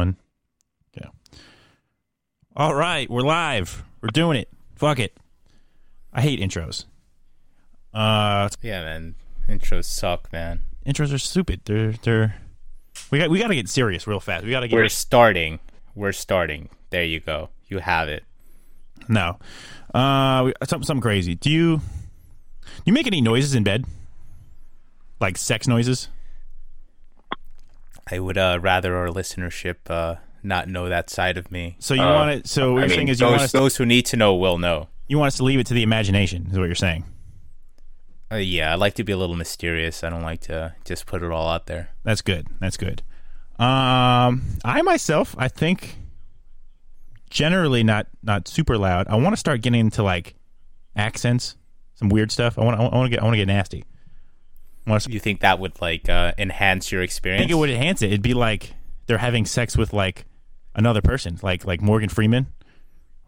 [0.00, 0.16] One.
[0.98, 1.08] Yeah.
[2.56, 3.84] All right, we're live.
[4.00, 4.48] We're doing it.
[4.76, 5.14] Fuck it.
[6.10, 6.86] I hate intros.
[7.92, 9.14] Uh, Yeah, man.
[9.46, 10.60] Intros suck, man.
[10.86, 11.60] intros are stupid.
[11.66, 12.36] They're they're.
[13.10, 14.42] We got we got to get serious real fast.
[14.46, 15.58] We got to get We're starting.
[15.94, 16.70] We're starting.
[16.88, 17.50] There you go.
[17.68, 18.24] You have it.
[19.06, 19.38] no.
[19.92, 21.34] Uh, we- something something crazy.
[21.34, 23.84] Do you do you make any noises in bed?
[25.20, 26.08] Like sex noises?
[28.10, 31.76] I would uh, rather our listenership uh, not know that side of me.
[31.78, 32.46] So you Uh, want it?
[32.48, 34.16] So what I you're mean, saying is you want Those us those who need to
[34.16, 34.88] know will know.
[35.08, 36.48] you want us to leave it to the imagination?
[36.50, 37.04] Is what you're saying?
[38.32, 40.04] Uh, yeah, I like to be a little mysterious.
[40.04, 41.90] I don't like to just put it all out there.
[42.04, 42.46] That's good.
[42.60, 43.02] That's good.
[43.58, 45.96] Um, I myself, I think,
[47.28, 49.06] generally not not super loud.
[49.08, 50.34] I want to start getting into like
[50.96, 51.56] accents,
[51.94, 52.58] some weird stuff.
[52.58, 53.84] I want I want to get I want to get nasty.
[54.86, 57.40] Want You think that would like uh, enhance your experience?
[57.40, 58.06] I think it would enhance it.
[58.06, 58.74] It'd be like
[59.06, 60.24] they're having sex with like
[60.74, 62.48] another person, like like Morgan Freeman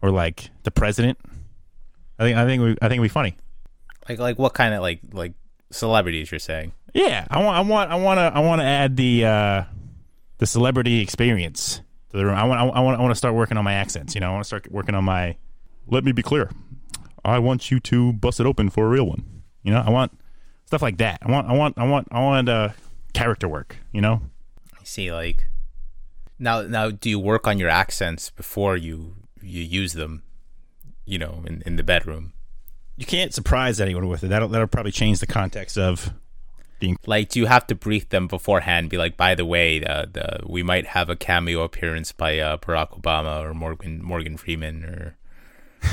[0.01, 1.17] or like the president.
[2.19, 3.37] I think I think we, I think it'd be funny.
[4.09, 5.33] Like like what kind of like like
[5.71, 6.73] celebrities you're saying?
[6.93, 9.63] Yeah, I want, I want, I want to, I want to add the uh,
[10.37, 12.35] the celebrity experience to the room.
[12.35, 14.13] I want, I want, I want to start working on my accents.
[14.13, 15.35] You know, I want to start working on my.
[15.87, 16.51] Let me be clear.
[17.25, 19.25] I want you to bust it open for a real one.
[19.63, 20.11] You know, I want
[20.73, 21.19] stuff like that.
[21.21, 22.69] I want, I want, I want, I want uh,
[23.13, 23.77] character work.
[23.91, 24.21] You know,
[24.73, 25.45] I see like
[26.39, 30.23] now now do you work on your accents before you you use them?
[31.05, 32.33] You know, in, in the bedroom.
[32.97, 34.29] you can't surprise anyone with it.
[34.29, 36.11] That'll that'll probably change the context of
[36.79, 36.97] being.
[37.05, 38.89] Like, do you have to brief them beforehand?
[38.89, 42.57] Be like, by the way, uh, the we might have a cameo appearance by uh,
[42.57, 45.17] Barack Obama or Morgan Morgan Freeman or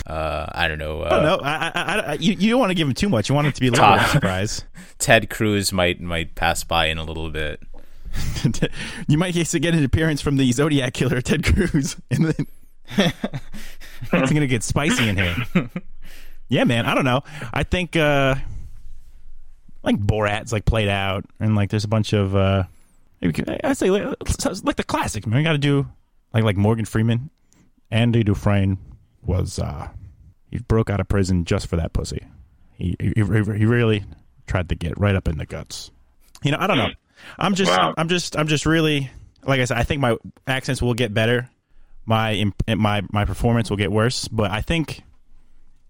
[0.07, 1.03] uh, I don't know.
[1.03, 3.29] Uh, No, I, I, I, you, you don't want to give him too much.
[3.29, 4.65] You want it to be a little bit of a surprise.
[4.99, 7.61] Ted Cruz might might pass by in a little bit.
[9.09, 12.47] you might get an appearance from the Zodiac killer, Ted Cruz, and then
[14.13, 15.37] it's gonna get spicy in here.
[16.49, 16.87] Yeah, man.
[16.87, 17.23] I don't know.
[17.53, 18.35] I think uh
[19.83, 22.65] like Borat's like played out, and like there's a bunch of uh
[23.65, 24.05] I say like,
[24.65, 25.27] like the classics.
[25.27, 25.87] Man, we got to do
[26.33, 27.31] like like Morgan Freeman.
[27.93, 28.79] Andy Dufresne
[29.23, 29.89] was uh
[30.51, 32.27] he broke out of prison just for that pussy.
[32.73, 34.05] He he, he he really
[34.47, 35.91] tried to get right up in the guts.
[36.43, 36.91] You know, I don't know.
[37.39, 37.95] I'm just Wow.
[37.97, 39.11] I'm just I'm just really
[39.45, 39.79] like I said.
[39.79, 40.17] I think my
[40.47, 41.49] accents will get better.
[42.07, 45.03] My my my performance will get worse, but I think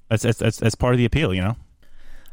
[0.08, 1.32] that's that's that's, that's part of the appeal.
[1.32, 1.56] You know.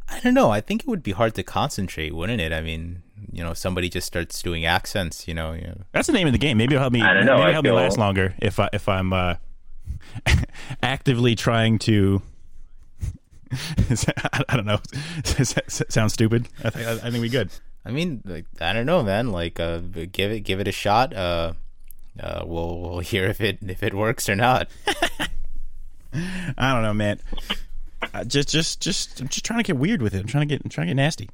[0.10, 0.50] I don't know.
[0.50, 2.54] I think it would be hard to concentrate, wouldn't it?
[2.54, 5.28] I mean, you know, somebody just starts doing accents.
[5.28, 5.82] You know, you know.
[5.92, 6.58] That's the name of the game.
[6.58, 7.02] Maybe it'll help me.
[7.02, 9.36] I don't know, Maybe it'll I help me last longer if I if I'm uh,
[10.84, 12.22] actively trying to.
[13.52, 14.80] I I don't know.
[15.24, 16.48] Sounds stupid.
[16.64, 17.50] I think I think we good.
[17.86, 19.32] I mean, like, I don't know, man.
[19.32, 19.78] Like, uh,
[20.12, 21.14] give it give it a shot.
[21.14, 21.54] Uh,
[22.20, 24.70] uh, we'll we'll hear if it if it works or not.
[26.14, 27.20] I don't know, man.
[28.14, 30.20] Uh, just just just I'm just trying to get weird with it.
[30.20, 31.30] I'm trying to get I'm trying to get nasty.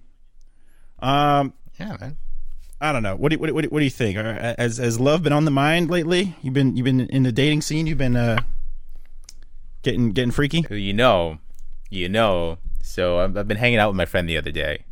[0.99, 2.17] Um, Yeah, man.
[2.81, 3.15] I don't know.
[3.15, 4.17] What do you, what, do- what, do- what do you think?
[4.17, 6.35] Uh, Has has love been on the mind lately?
[6.41, 7.87] You've been you've been in the dating scene.
[7.87, 8.41] You've been uh
[9.83, 10.61] getting getting freaky.
[10.61, 11.39] who you know,
[11.89, 12.57] you know.
[12.81, 14.85] So I've, I've been hanging out with my friend the other day,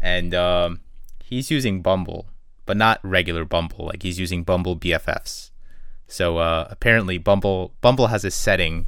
[0.00, 0.80] and um,
[1.22, 2.26] he's using Bumble,
[2.66, 3.86] but not regular Bumble.
[3.86, 5.50] Like he's using Bumble BFFs.
[6.06, 8.86] So uh, apparently, Bumble Bumble has a setting.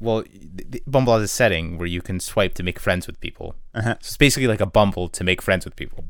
[0.00, 3.56] Well, th- Bumble has a setting where you can swipe to make friends with people.
[3.74, 3.94] Uh-huh.
[3.94, 6.04] So it's basically like a Bumble to make friends with people.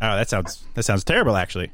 [0.00, 1.36] Oh, that sounds that sounds terrible.
[1.36, 1.70] Actually,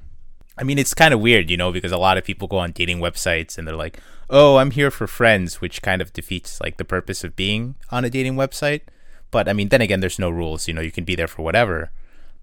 [0.58, 2.72] I mean, it's kind of weird, you know, because a lot of people go on
[2.72, 3.98] dating websites and they're like,
[4.30, 8.04] "Oh, I'm here for friends," which kind of defeats like the purpose of being on
[8.04, 8.82] a dating website.
[9.30, 10.66] But I mean, then again, there's no rules.
[10.66, 11.90] You know, you can be there for whatever.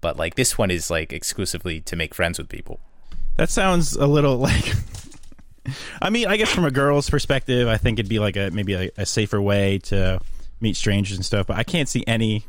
[0.00, 2.78] But like this one is like exclusively to make friends with people.
[3.36, 4.72] that sounds a little like.
[6.02, 8.74] I mean, I guess from a girl's perspective, I think it'd be like a maybe
[8.74, 10.20] a, a safer way to
[10.60, 11.46] meet strangers and stuff.
[11.46, 12.44] But I can't see any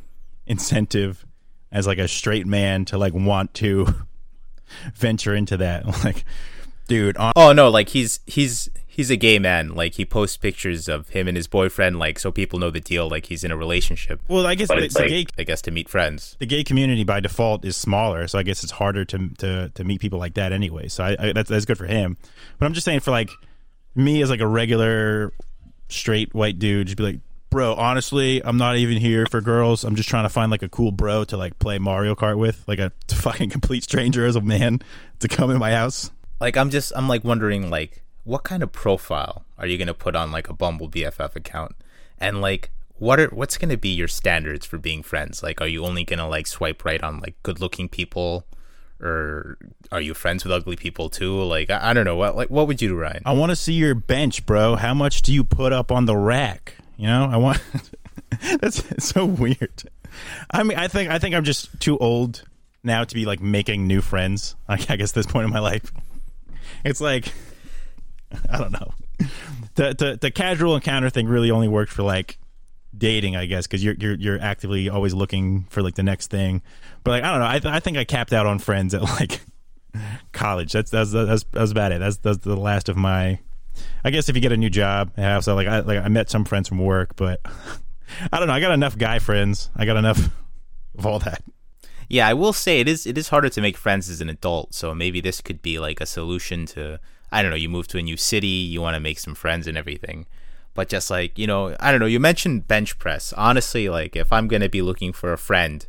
[0.46, 1.26] incentive
[1.72, 3.88] as like a straight man to like want to
[4.96, 5.86] venture into that.
[6.06, 6.24] Like,
[6.88, 9.73] dude, on, Oh no, like he's he's he's a gay man.
[9.76, 13.09] Like he posts pictures of him and his boyfriend, like so people know the deal.
[13.09, 14.22] Like he's in a relationship.
[14.28, 16.35] well, I guess But the, it's like- gay I guess to meet friends.
[16.40, 19.84] the gay community by default is smaller, so I guess it's harder to to to
[19.84, 20.88] meet people like that anyway.
[20.88, 22.17] So I, I that's that's good for him.
[22.59, 23.29] But I'm just saying for like
[23.96, 25.34] me as like a regular
[25.90, 27.20] straight white dude, just be like,
[27.55, 29.85] bro, honestly, I'm not even here for girls.
[29.85, 32.61] I'm just trying to find like a cool bro to like play Mario Kart with,
[32.67, 34.81] like a fucking complete stranger as a man
[35.19, 36.11] to come in my house.
[36.41, 40.17] like I'm just I'm like wondering like what kind of profile are you gonna put
[40.17, 41.78] on like a Bumble BFF account,
[42.19, 45.41] and like what are what's gonna be your standards for being friends?
[45.41, 48.46] Like, are you only gonna like swipe right on like good looking people,
[48.99, 49.58] or
[49.93, 51.41] are you friends with ugly people too?
[51.43, 53.23] Like I, I don't know what like what would you do, Ryan?
[53.25, 54.75] I want to see your bench, bro.
[54.75, 56.79] How much do you put up on the rack?
[56.97, 57.62] You know, I want.
[58.59, 59.84] That's so weird.
[60.52, 62.44] I mean, I think I think I'm just too old
[62.84, 64.56] now to be like making new friends.
[64.68, 65.92] Like, I guess this point in my life,
[66.84, 67.32] it's like
[68.50, 68.94] I don't know.
[69.76, 72.38] The, the the casual encounter thing really only worked for like
[72.97, 76.62] dating, I guess, because you're you're you're actively always looking for like the next thing.
[77.03, 79.02] But like I don't know, I th- I think I capped out on friends at
[79.02, 79.42] like
[80.32, 80.72] college.
[80.72, 82.00] That's that's that's that's about it.
[82.00, 83.40] That's that's the last of my.
[84.03, 85.39] I guess if you get a new job, yeah.
[85.39, 87.41] So like I like I met some friends from work, but
[88.31, 88.53] I don't know.
[88.53, 89.69] I got enough guy friends.
[89.75, 90.29] I got enough
[90.97, 91.43] of all that.
[92.07, 94.73] Yeah, I will say it is it is harder to make friends as an adult.
[94.73, 96.99] So maybe this could be like a solution to
[97.31, 97.57] I don't know.
[97.57, 100.27] You move to a new city, you want to make some friends and everything.
[100.73, 102.05] But just like you know, I don't know.
[102.05, 103.33] You mentioned bench press.
[103.33, 105.85] Honestly, like if I'm gonna be looking for a friend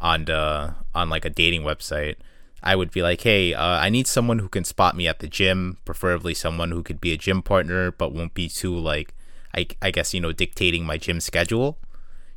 [0.00, 2.16] on the on like a dating website,
[2.62, 5.28] I would be like, hey, uh, I need someone who can spot me at the
[5.28, 9.14] gym, preferably someone who could be a gym partner, but won't be too like,
[9.54, 11.78] I, I guess you know, dictating my gym schedule.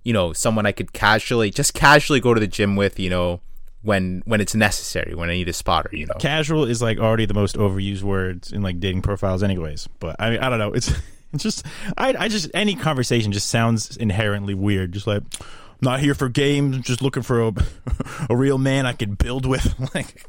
[0.04, 3.00] You know, someone I could casually, just casually go to the gym with.
[3.00, 3.42] You know,
[3.82, 5.90] when when it's necessary, when I need a spotter.
[5.94, 9.88] You know, Casual is like already the most overused words in like dating profiles, anyways.
[10.00, 10.74] But I mean, I don't know.
[10.74, 10.92] It's
[11.34, 11.66] it's just
[11.98, 14.92] I I just any conversation just sounds inherently weird.
[14.92, 15.24] Just like
[15.82, 17.54] not here for games, just looking for a
[18.30, 19.76] a real man I can build with.
[19.96, 20.24] Like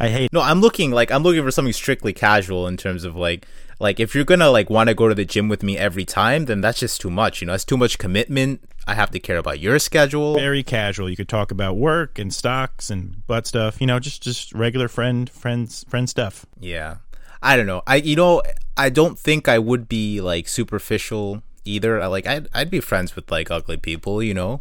[0.00, 0.32] I hate.
[0.32, 3.46] No, I'm looking like I'm looking for something strictly casual in terms of like
[3.80, 6.46] like if you're gonna like want to go to the gym with me every time,
[6.46, 7.40] then that's just too much.
[7.40, 8.62] You know, that's too much commitment.
[8.86, 10.34] I have to care about your schedule.
[10.34, 11.10] Very casual.
[11.10, 13.80] You could talk about work and stocks and butt stuff.
[13.80, 16.46] You know, just just regular friend friends friend stuff.
[16.58, 16.96] Yeah,
[17.42, 17.82] I don't know.
[17.86, 18.42] I you know
[18.76, 22.00] I don't think I would be like superficial either.
[22.00, 24.22] I, like I'd I'd be friends with like ugly people.
[24.22, 24.60] You know,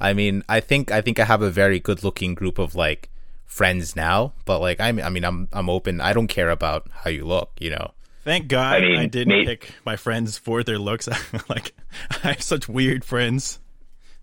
[0.00, 3.10] I mean I think I think I have a very good looking group of like
[3.44, 4.32] friends now.
[4.44, 6.00] But like I mean I mean I'm I'm open.
[6.00, 7.50] I don't care about how you look.
[7.60, 7.92] You know.
[8.24, 11.06] Thank God I, mean, didn't Nate- pick my friends for their looks.
[11.48, 11.72] like
[12.10, 13.60] I have such weird friends.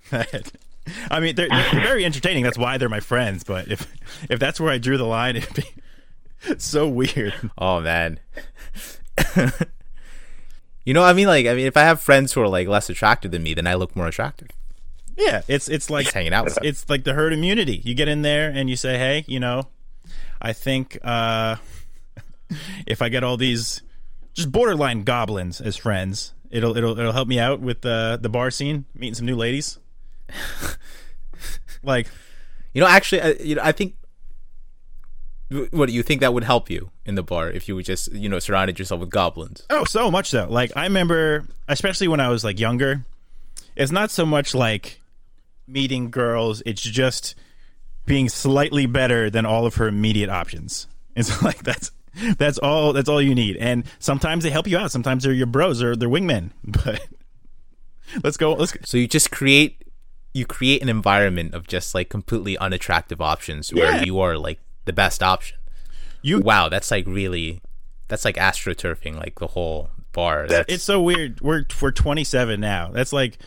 [0.10, 0.52] that-
[1.10, 2.44] I mean, they're, they're very entertaining.
[2.44, 3.46] That's why they're my friends.
[3.46, 3.88] But if
[4.30, 5.64] if that's where I drew the line, it'd be
[6.58, 7.34] so weird.
[7.58, 8.20] Oh man.
[10.86, 12.68] you know, what I mean, like, I mean, if I have friends who are like
[12.68, 14.50] less attractive than me, then I look more attractive.
[15.18, 16.64] Yeah, it's it's like Just hanging out them.
[16.64, 17.78] it's like the herd immunity.
[17.84, 19.68] You get in there and you say, "Hey, you know,
[20.42, 21.58] I think uh,
[22.88, 23.82] if I get all these
[24.34, 28.50] just borderline goblins as friends, it'll it'll it'll help me out with the the bar
[28.52, 29.78] scene, meeting some new ladies."
[31.84, 32.08] like,
[32.74, 33.96] You know, actually, I, you know, I think.
[35.72, 38.28] What do you think that would help you in the bar if you just, you
[38.30, 39.64] know, surrounded yourself with goblins?
[39.70, 40.48] oh, so much so.
[40.50, 43.06] Like, I remember, especially when I was like younger,
[43.76, 45.02] it's not so much like
[45.68, 47.36] meeting girls; it's just
[48.06, 50.88] being slightly better than all of her immediate options.
[51.16, 51.92] It's like that's
[52.40, 53.56] that's all that's all you need.
[53.58, 54.92] And sometimes they help you out.
[54.92, 56.50] Sometimes they're your bros or they're wingmen.
[56.66, 57.02] But
[58.24, 58.54] let's go.
[58.54, 59.84] Let's So you just create,
[60.34, 64.04] you create an environment of just like completely unattractive options where Yeah.
[64.04, 65.58] you are like the best option.
[66.22, 67.62] You- wow, that's like really,
[68.08, 70.48] that's like astroturfing like the whole bar.
[70.48, 71.42] That's- it's so weird.
[71.42, 72.92] We're we're 27 now.
[72.92, 73.38] That's like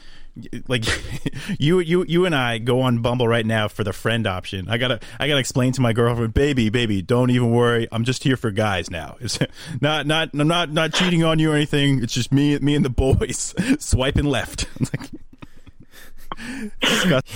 [0.68, 0.84] like
[1.58, 4.68] you you you and I go on Bumble right now for the friend option.
[4.68, 7.88] I gotta I gotta explain to my girlfriend, baby, baby, don't even worry.
[7.90, 9.16] I'm just here for guys now.
[9.20, 9.38] It's
[9.80, 12.02] not not I'm not not cheating on you or anything.
[12.02, 14.66] It's just me me and the boys swiping left.
[14.78, 15.10] I'm like,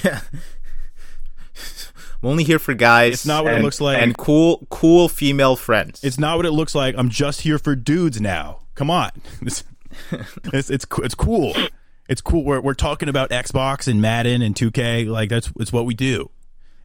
[0.04, 0.20] yeah.
[2.22, 3.14] I'm only here for guys.
[3.14, 4.00] It's not what it looks like.
[4.02, 6.04] and cool, cool female friends.
[6.04, 6.94] It's not what it looks like.
[6.98, 8.60] I'm just here for dudes now.
[8.74, 9.10] Come on,
[9.42, 9.64] it's
[10.52, 11.54] it's it's, it's cool.
[12.08, 12.44] It's cool.
[12.44, 15.08] We're we're talking about Xbox and Madden and 2K.
[15.08, 16.30] Like that's it's what we do,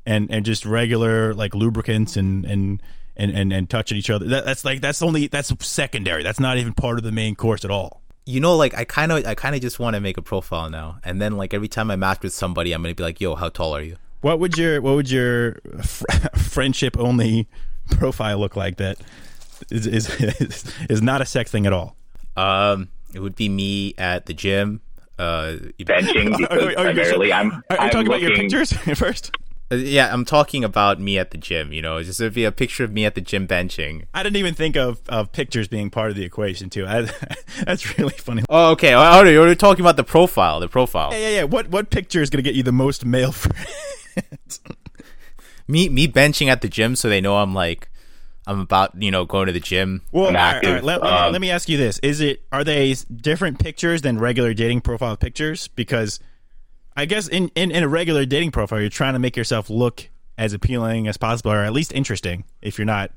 [0.05, 2.81] and and just regular like lubricants and and.
[3.17, 4.25] And, and, and touching each other.
[4.27, 6.21] That, that's like that's only that's secondary.
[6.21, 8.01] That's not even part of the main course at all.
[8.25, 10.69] you know, like I kind of, I kind of just want to make a profile
[10.69, 13.35] now, and then like every time I match with somebody, I'm gonna be like, "Yo,
[13.35, 13.95] how tall are you?"
[14.25, 16.05] What would your what would your fr-
[16.35, 17.47] friendship only
[17.91, 18.77] profile look like?
[18.77, 18.97] That
[19.69, 21.95] is is is, is not a sex thing at all.
[22.35, 24.81] Um, it would be me at the gym.
[25.19, 28.73] Uh, benching because Are- are you- primarily I'm, Are you I'm talking about your pictures
[28.73, 29.37] first?
[29.71, 31.71] uh, yeah, I'm talking about me at the gym.
[31.71, 34.05] You know, just it'd be a picture of me at the gym benching.
[34.15, 36.87] I didn't even think of, of pictures being part of the equation too.
[36.87, 37.07] I,
[37.63, 38.41] that's really funny.
[38.49, 38.95] Oh, okay.
[38.95, 40.59] Oh, you're talking about the profile.
[40.59, 41.11] The profile.
[41.11, 41.43] Yeah, yeah, yeah.
[41.43, 43.69] What what picture is going to get you the most male friends?
[45.67, 47.89] Me, me benching at the gym, so they know I'm like,
[48.45, 50.03] I'm about, you know, going to the gym.
[50.11, 50.73] well, all I'm right, all active.
[50.75, 53.57] right, let, let me- Um, let me ask you this: Is it are they different
[53.57, 55.67] pictures than regular dating profile pictures?
[55.69, 56.19] Because
[56.95, 60.07] I guess in, in, in a regular dating profile, you're trying to make yourself look
[60.37, 62.43] as appealing as possible, or at least interesting.
[62.61, 63.09] If you're not,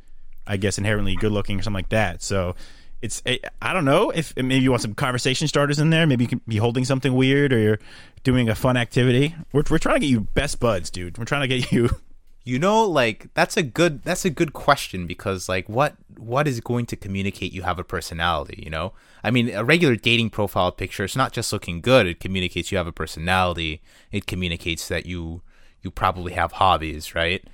[0.46, 2.22] I guess, inherently good looking or something like that.
[2.22, 2.54] So
[3.00, 6.06] it's eh, I don't know if eh, maybe you want some conversation starters in there.
[6.06, 7.78] Maybe you can be holding something weird or you're
[8.24, 9.34] doing a fun activity.
[9.52, 11.18] We're we're trying to get you best buds, dude.
[11.18, 11.90] We're trying to get you.
[12.44, 16.60] You know, like that's a good that's a good question because like what what is
[16.60, 18.94] going to communicate you have a personality, you know?
[19.22, 22.78] I mean, a regular dating profile picture, it's not just looking good, it communicates you
[22.78, 23.82] have a personality.
[24.10, 25.42] It communicates that you
[25.82, 27.44] you probably have hobbies, right?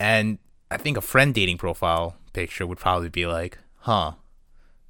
[0.00, 0.38] And
[0.72, 4.14] I think a friend dating profile picture would probably be like, "Huh,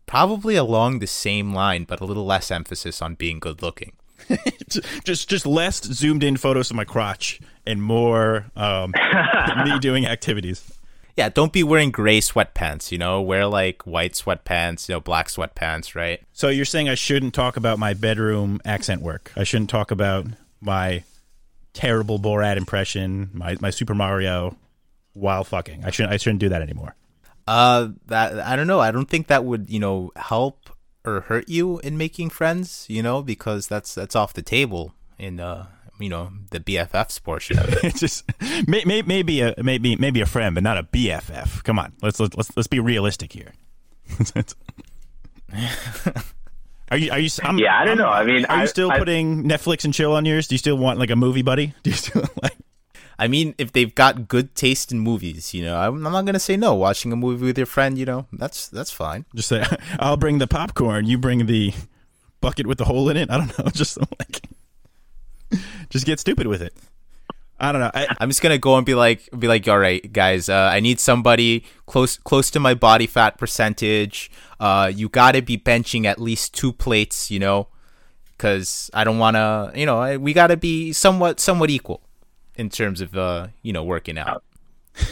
[0.06, 3.92] probably along the same line, but a little less emphasis on being good looking.
[5.04, 8.92] just just less zoomed in photos of my crotch and more um,
[9.64, 10.72] me doing activities.
[11.16, 15.28] Yeah, don't be wearing gray sweatpants, you know, wear like white sweatpants, you know, black
[15.28, 16.20] sweatpants, right?
[16.32, 19.32] So you're saying I shouldn't talk about my bedroom accent work.
[19.34, 20.26] I shouldn't talk about
[20.60, 21.04] my
[21.72, 24.56] terrible Borat impression, my, my Super Mario
[25.14, 25.84] while fucking.
[25.84, 26.94] I shouldn't I shouldn't do that anymore.
[27.46, 28.80] Uh that I don't know.
[28.80, 30.70] I don't think that would, you know, help
[31.04, 35.40] or hurt you in making friends, you know, because that's that's off the table in
[35.40, 35.66] uh
[35.98, 37.84] you know the BFFs portion of it.
[37.84, 38.24] it's just
[38.66, 41.64] may, may, maybe a maybe maybe a friend, but not a BFF.
[41.64, 43.52] Come on, let's let's let's, let's be realistic here.
[46.90, 47.30] are you are you?
[47.42, 48.08] I'm, yeah, I don't I'm, know.
[48.08, 50.48] I mean, are I, you still I, putting Netflix and chill on yours?
[50.48, 51.74] Do you still want like a movie buddy?
[51.82, 52.56] Do you still like?
[53.18, 56.38] I mean, if they've got good taste in movies, you know, I'm, I'm not gonna
[56.38, 56.74] say no.
[56.74, 59.24] Watching a movie with your friend, you know, that's that's fine.
[59.34, 59.64] Just say,
[59.98, 61.06] I'll bring the popcorn.
[61.06, 61.72] You bring the
[62.40, 63.30] bucket with the hole in it.
[63.30, 63.70] I don't know.
[63.72, 64.48] Just like,
[65.90, 66.74] just get stupid with it.
[67.58, 67.90] I don't know.
[67.94, 70.80] I, am just gonna go and be like, be like, all right, guys, uh, I
[70.80, 74.30] need somebody close, close to my body fat percentage.
[74.60, 77.68] Uh, you gotta be benching at least two plates, you know,
[78.36, 82.02] because I don't wanna, you know, I, we gotta be somewhat, somewhat equal
[82.56, 84.42] in terms of uh, you know working out.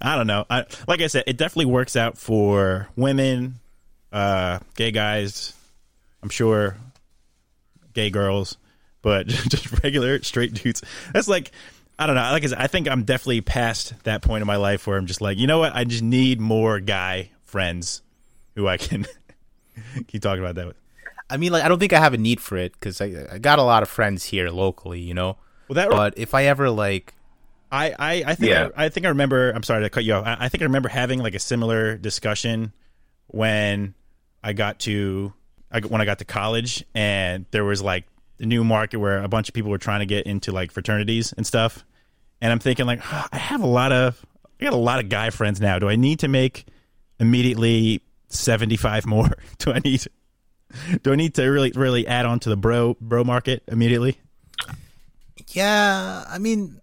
[0.00, 0.46] I don't know.
[0.48, 3.58] I, like I said, it definitely works out for women,
[4.12, 5.52] uh, gay guys.
[6.22, 6.76] I'm sure
[7.92, 8.56] gay girls,
[9.02, 10.82] but just regular straight dudes.
[11.12, 11.50] That's like
[11.98, 12.22] I don't know.
[12.22, 15.06] Like I said, I think I'm definitely past that point in my life where I'm
[15.06, 15.74] just like, you know what?
[15.74, 18.02] I just need more guy friends
[18.56, 19.06] who I can
[20.08, 20.76] keep talking about that with.
[21.30, 23.38] I mean, like I don't think I have a need for it because I, I
[23.38, 25.36] got a lot of friends here locally, you know.
[25.68, 25.90] Well, that.
[25.90, 27.14] But if I ever like,
[27.70, 28.68] I I, I think yeah.
[28.76, 29.50] I, I, think I remember.
[29.50, 30.26] I'm sorry to cut you off.
[30.26, 32.72] I, I, think I remember having like a similar discussion
[33.28, 33.94] when
[34.42, 35.32] I got to
[35.70, 38.04] I, when I got to college, and there was like
[38.38, 41.32] the new market where a bunch of people were trying to get into like fraternities
[41.32, 41.84] and stuff.
[42.40, 44.24] And I'm thinking like, oh, I have a lot of
[44.60, 45.78] I got a lot of guy friends now.
[45.78, 46.66] Do I need to make
[47.18, 49.30] immediately 75 more?
[49.58, 50.04] Do I need
[51.02, 54.18] do I need to really really add on to the bro bro market immediately?
[55.48, 56.80] Yeah, I mean,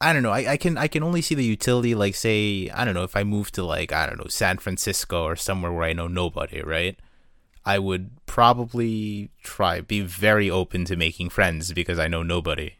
[0.00, 0.32] I don't know.
[0.32, 1.94] I, I can I can only see the utility.
[1.94, 5.24] Like, say, I don't know, if I move to like I don't know San Francisco
[5.24, 6.98] or somewhere where I know nobody, right?
[7.64, 12.72] I would probably try be very open to making friends because I know nobody.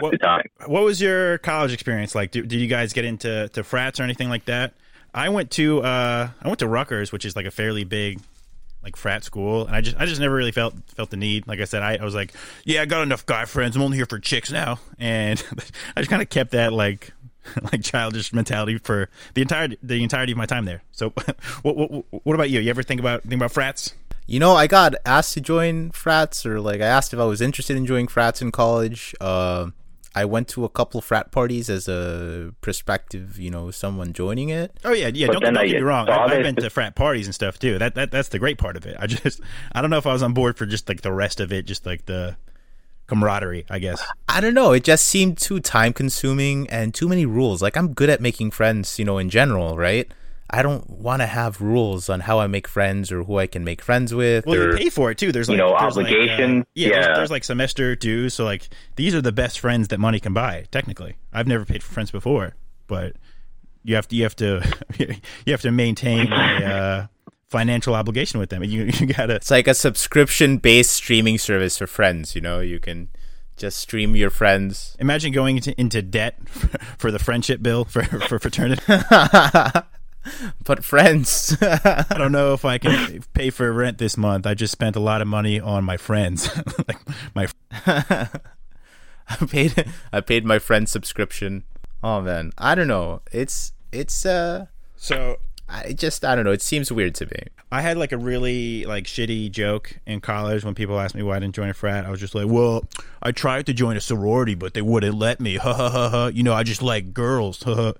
[0.00, 0.20] What,
[0.66, 2.30] what was your college experience like?
[2.30, 4.74] Did, did you guys get into to frats or anything like that?
[5.14, 8.20] I went to uh, I went to Rutgers, which is like a fairly big
[8.82, 11.46] like frat school, and I just I just never really felt felt the need.
[11.46, 12.32] Like I said, I, I was like,
[12.64, 13.76] yeah, I got enough guy friends.
[13.76, 15.42] I'm only here for chicks now, and
[15.96, 17.12] I just kind of kept that like
[17.72, 20.82] like childish mentality for the entire the entirety of my time there.
[20.92, 21.10] So,
[21.62, 22.60] what what what about you?
[22.60, 23.94] You ever think about think about frats?
[24.26, 27.40] You know, I got asked to join frats, or like I asked if I was
[27.40, 29.14] interested in joining frats in college.
[29.20, 29.70] Uh,
[30.18, 34.76] I went to a couple frat parties as a prospective, you know, someone joining it.
[34.84, 35.28] Oh yeah, yeah.
[35.28, 36.08] But don't, don't get me wrong.
[36.08, 37.78] I, have been to frat parties and stuff too.
[37.78, 38.96] That that that's the great part of it.
[38.98, 39.40] I just
[39.72, 41.66] I don't know if I was on board for just like the rest of it,
[41.66, 42.36] just like the
[43.06, 43.64] camaraderie.
[43.70, 44.72] I guess I don't know.
[44.72, 47.62] It just seemed too time consuming and too many rules.
[47.62, 50.10] Like I'm good at making friends, you know, in general, right?
[50.50, 53.64] I don't want to have rules on how I make friends or who I can
[53.64, 54.46] make friends with.
[54.46, 55.30] Well, or, you pay for it too.
[55.30, 56.58] There's like you know obligation.
[56.58, 57.00] Like, uh, yeah, yeah.
[57.00, 58.34] There's, there's, like semester dues.
[58.34, 60.64] So like these are the best friends that money can buy.
[60.70, 62.54] Technically, I've never paid for friends before,
[62.86, 63.16] but
[63.84, 67.06] you have to you have to you have to maintain a uh,
[67.48, 68.64] financial obligation with them.
[68.64, 69.36] You you gotta.
[69.36, 72.34] It's like a subscription based streaming service for friends.
[72.34, 73.08] You know, you can
[73.58, 74.96] just stream your friends.
[74.98, 78.82] Imagine going into, into debt for, for the friendship bill for for fraternity.
[80.64, 81.56] but friends.
[81.62, 84.46] I don't know if I can pay for rent this month.
[84.46, 86.50] I just spent a lot of money on my friends.
[86.88, 86.98] like
[87.34, 87.48] my
[87.86, 91.64] I paid I paid my friend subscription.
[92.02, 93.22] Oh man, I don't know.
[93.32, 94.66] It's it's uh
[94.96, 96.52] so I just I don't know.
[96.52, 97.42] It seems weird to me.
[97.70, 101.36] I had like a really like shitty joke in college when people asked me why
[101.36, 102.06] I didn't join a frat.
[102.06, 102.84] I was just like, "Well,
[103.22, 106.26] I tried to join a sorority, but they wouldn't let me." Ha ha ha ha.
[106.28, 107.62] You know, I just like girls.
[107.64, 107.92] Ha ha.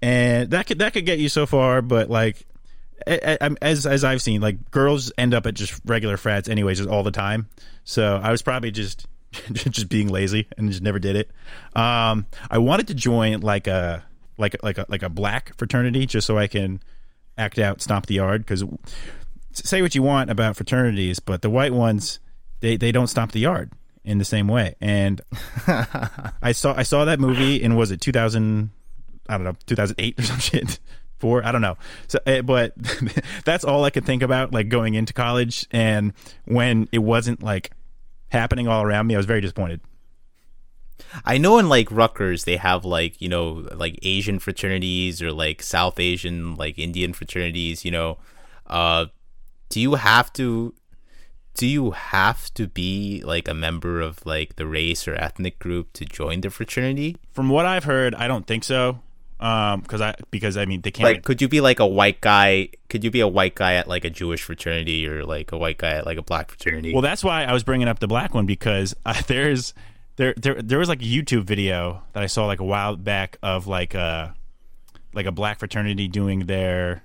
[0.00, 2.46] And that could that could get you so far, but like
[3.06, 7.02] as as I've seen, like girls end up at just regular frats anyways, just all
[7.02, 7.48] the time.
[7.84, 9.06] So I was probably just
[9.52, 11.30] just being lazy and just never did it.
[11.74, 14.04] Um, I wanted to join like a
[14.36, 16.80] like like a like a black fraternity just so I can
[17.36, 18.64] act out stomp the yard because
[19.52, 22.20] say what you want about fraternities, but the white ones
[22.60, 23.72] they they don't stomp the yard
[24.04, 24.74] in the same way.
[24.80, 25.20] And
[25.66, 28.70] I saw I saw that movie and was it 2000
[29.28, 30.78] I don't know 2008 or some shit.
[31.18, 31.76] Four, I don't know.
[32.06, 32.74] So, eh, but
[33.44, 36.12] that's all I could think about, like going into college, and
[36.44, 37.72] when it wasn't like
[38.28, 39.80] happening all around me, I was very disappointed.
[41.24, 45.62] I know in like Rutgers they have like you know like Asian fraternities or like
[45.62, 47.84] South Asian like Indian fraternities.
[47.84, 48.18] You know,
[48.66, 49.06] uh,
[49.68, 50.74] do you have to?
[51.54, 55.92] Do you have to be like a member of like the race or ethnic group
[55.94, 57.16] to join the fraternity?
[57.32, 59.00] From what I've heard, I don't think so.
[59.40, 61.04] Um, because I because I mean they can't.
[61.04, 62.70] Like, could you be like a white guy?
[62.88, 65.78] Could you be a white guy at like a Jewish fraternity or like a white
[65.78, 66.92] guy at like a black fraternity?
[66.92, 69.74] Well, that's why I was bringing up the black one because uh, there's
[70.16, 73.38] there there there was like a YouTube video that I saw like a while back
[73.42, 74.30] of like a uh,
[75.14, 77.02] like a black fraternity doing their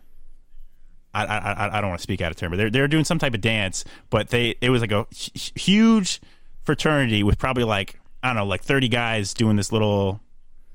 [1.13, 3.20] I I I don't want to speak out of turn, but they're they're doing some
[3.20, 6.20] type of dance, but they it was like a huge
[6.63, 10.20] fraternity with probably like I don't know like thirty guys doing this little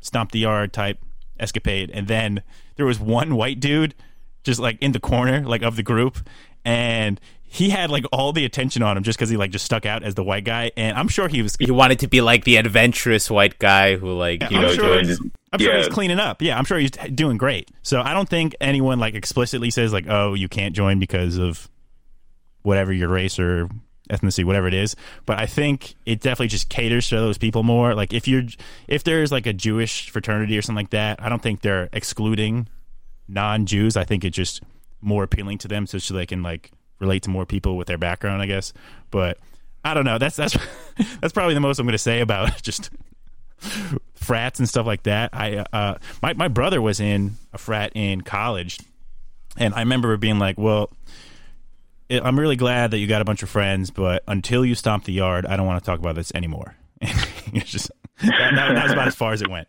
[0.01, 1.01] stomp the yard type
[1.41, 2.43] escapade, and then
[2.77, 3.95] there was one white dude
[4.45, 6.19] just like in the corner like of the group,
[6.65, 9.87] and he had like all the attention on him just because he like just stuck
[9.87, 11.57] out as the white guy, and I'm sure he was.
[11.59, 15.03] He wanted to be like the adventurous white guy who like you I'm know sure
[15.03, 15.33] joined.
[15.51, 16.43] I'm sure he's cleaning up.
[16.43, 17.71] Yeah, I'm sure he's doing great.
[17.83, 21.71] So I don't think anyone like explicitly says like, "Oh, you can't join because of
[22.63, 23.71] whatever your race or
[24.09, 24.97] ethnicity, whatever it is.
[25.27, 27.95] But I think it definitely just caters to those people more.
[27.95, 28.45] Like if you're
[28.87, 32.69] if there's like a Jewish fraternity or something like that, I don't think they're excluding
[33.29, 33.97] non-Jews.
[33.97, 34.63] I think it's just
[35.01, 37.99] more appealing to them so, so they can like relate to more people with their
[37.99, 38.73] background, I guess.
[39.11, 39.39] But
[39.85, 40.19] I don't know.
[40.19, 40.57] That's that's
[41.21, 42.91] that's probably the most I'm going to say about just
[44.15, 45.31] frats and stuff like that.
[45.33, 48.79] I uh, my my brother was in a frat in college,
[49.57, 50.91] and I remember being like, "Well,
[52.11, 55.13] I'm really glad that you got a bunch of friends, but until you stomp the
[55.13, 57.91] yard, I don't want to talk about this anymore." it's just
[58.23, 59.69] that, that, that was about as far as it went.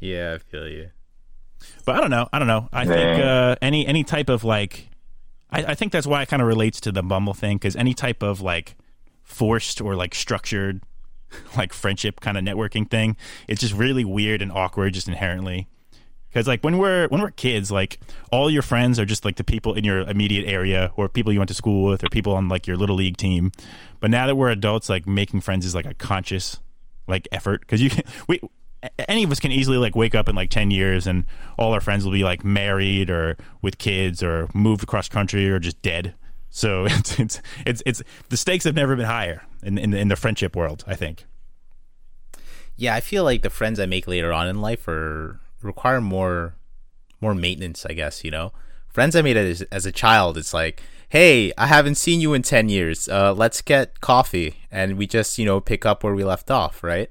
[0.00, 0.90] Yeah, I feel you.
[1.84, 2.28] But I don't know.
[2.32, 2.68] I don't know.
[2.72, 4.88] I think uh, any any type of like
[5.50, 7.94] I, I think that's why it kind of relates to the Bumble thing because any
[7.94, 8.76] type of like
[9.22, 10.82] forced or like structured
[11.56, 15.68] like friendship kind of networking thing, it's just really weird and awkward just inherently.
[16.28, 19.44] Because like when we're when we're kids, like all your friends are just like the
[19.44, 22.48] people in your immediate area or people you went to school with or people on
[22.48, 23.52] like your little league team.
[24.00, 26.60] But now that we're adults, like making friends is like a conscious
[27.06, 27.60] like effort.
[27.60, 28.40] Because you can we
[29.08, 31.24] any of us can easily like wake up in like 10 years and
[31.58, 35.58] all our friends will be like married or with kids or moved across country or
[35.58, 36.14] just dead.
[36.50, 40.16] So it's it's it's, it's the stakes have never been higher in in in the
[40.16, 41.26] friendship world i think.
[42.76, 46.54] Yeah i feel like the friends i make later on in life are require more
[47.20, 48.52] more maintenance i guess you know
[48.88, 52.42] friends i made as, as a child it's like hey i haven't seen you in
[52.42, 56.24] 10 years uh, let's get coffee and we just you know pick up where we
[56.24, 57.10] left off right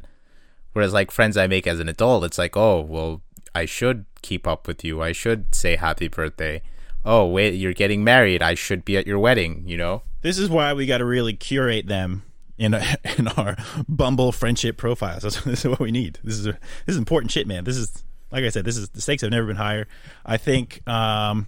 [0.77, 3.23] Whereas like friends I make as an adult, it's like, oh, well,
[3.55, 5.01] I should keep up with you.
[5.01, 6.61] I should say happy birthday.
[7.03, 8.43] Oh, wait, you're getting married.
[8.43, 10.03] I should be at your wedding, you know?
[10.21, 12.25] This is why we got to really curate them
[12.59, 13.57] in a, in our
[13.89, 15.23] Bumble friendship profiles.
[15.45, 16.19] This, is what we need.
[16.23, 16.51] This is a,
[16.85, 17.63] this is important shit, man.
[17.63, 19.87] This is like I said, this is the stakes have never been higher.
[20.25, 21.47] I think um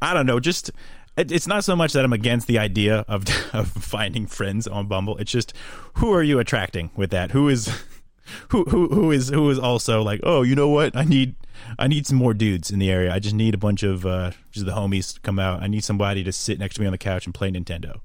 [0.00, 0.70] I don't know, just
[1.16, 5.18] it's not so much that I'm against the idea of of finding friends on Bumble.
[5.18, 5.54] It's just
[5.94, 7.32] who are you attracting with that?
[7.32, 7.68] Who is
[8.48, 10.96] who who who is who is also like, oh, you know what?
[10.96, 11.36] I need
[11.78, 13.12] I need some more dudes in the area.
[13.12, 15.62] I just need a bunch of uh, just the homies to come out.
[15.62, 18.00] I need somebody to sit next to me on the couch and play Nintendo.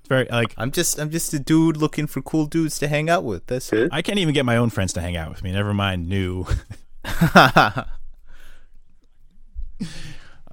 [0.00, 3.08] It's very like I'm just I'm just a dude looking for cool dudes to hang
[3.08, 3.46] out with.
[3.46, 3.90] That's it.
[3.92, 5.52] I can't even get my own friends to hang out with me.
[5.52, 6.46] Never mind new.
[7.04, 7.86] I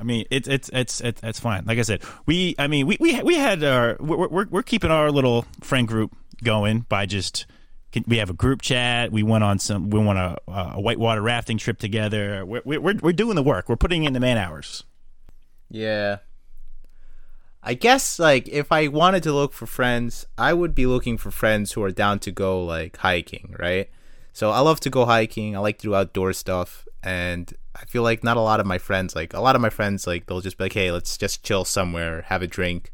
[0.04, 1.66] mean, it's it's it's it's it's fine.
[1.66, 4.92] Like I said, we I mean we we we had our we're we're, we're keeping
[4.92, 7.46] our little friend group going by just
[8.08, 9.12] we have a group chat.
[9.12, 9.90] We went on some.
[9.90, 12.46] We went on a, a whitewater rafting trip together.
[12.46, 13.68] We're, we're we're doing the work.
[13.68, 14.84] We're putting in the man hours.
[15.70, 16.18] Yeah.
[17.62, 21.30] I guess like if I wanted to look for friends, I would be looking for
[21.30, 23.90] friends who are down to go like hiking, right?
[24.34, 25.56] So I love to go hiking.
[25.56, 28.78] I like to do outdoor stuff, and I feel like not a lot of my
[28.78, 31.44] friends like a lot of my friends like they'll just be like, hey, let's just
[31.44, 32.92] chill somewhere, have a drink.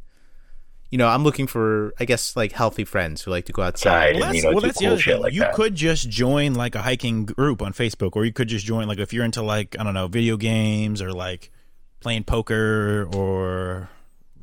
[0.92, 3.96] You know, I'm looking for I guess like healthy friends who like to go outside.
[3.96, 4.16] Right.
[4.16, 5.22] Well, and, that's, you know, well, do that's the other thing.
[5.22, 5.54] like you that.
[5.54, 9.00] could just join like a hiking group on Facebook, or you could just join like
[9.00, 11.52] if you're into like I don't know video games or like
[12.00, 13.90] playing poker or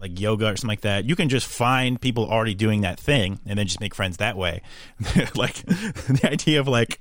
[0.02, 1.04] like yoga or something like that.
[1.06, 4.36] You can just find people already doing that thing and then just make friends that
[4.36, 4.60] way.
[5.34, 7.00] like the idea of like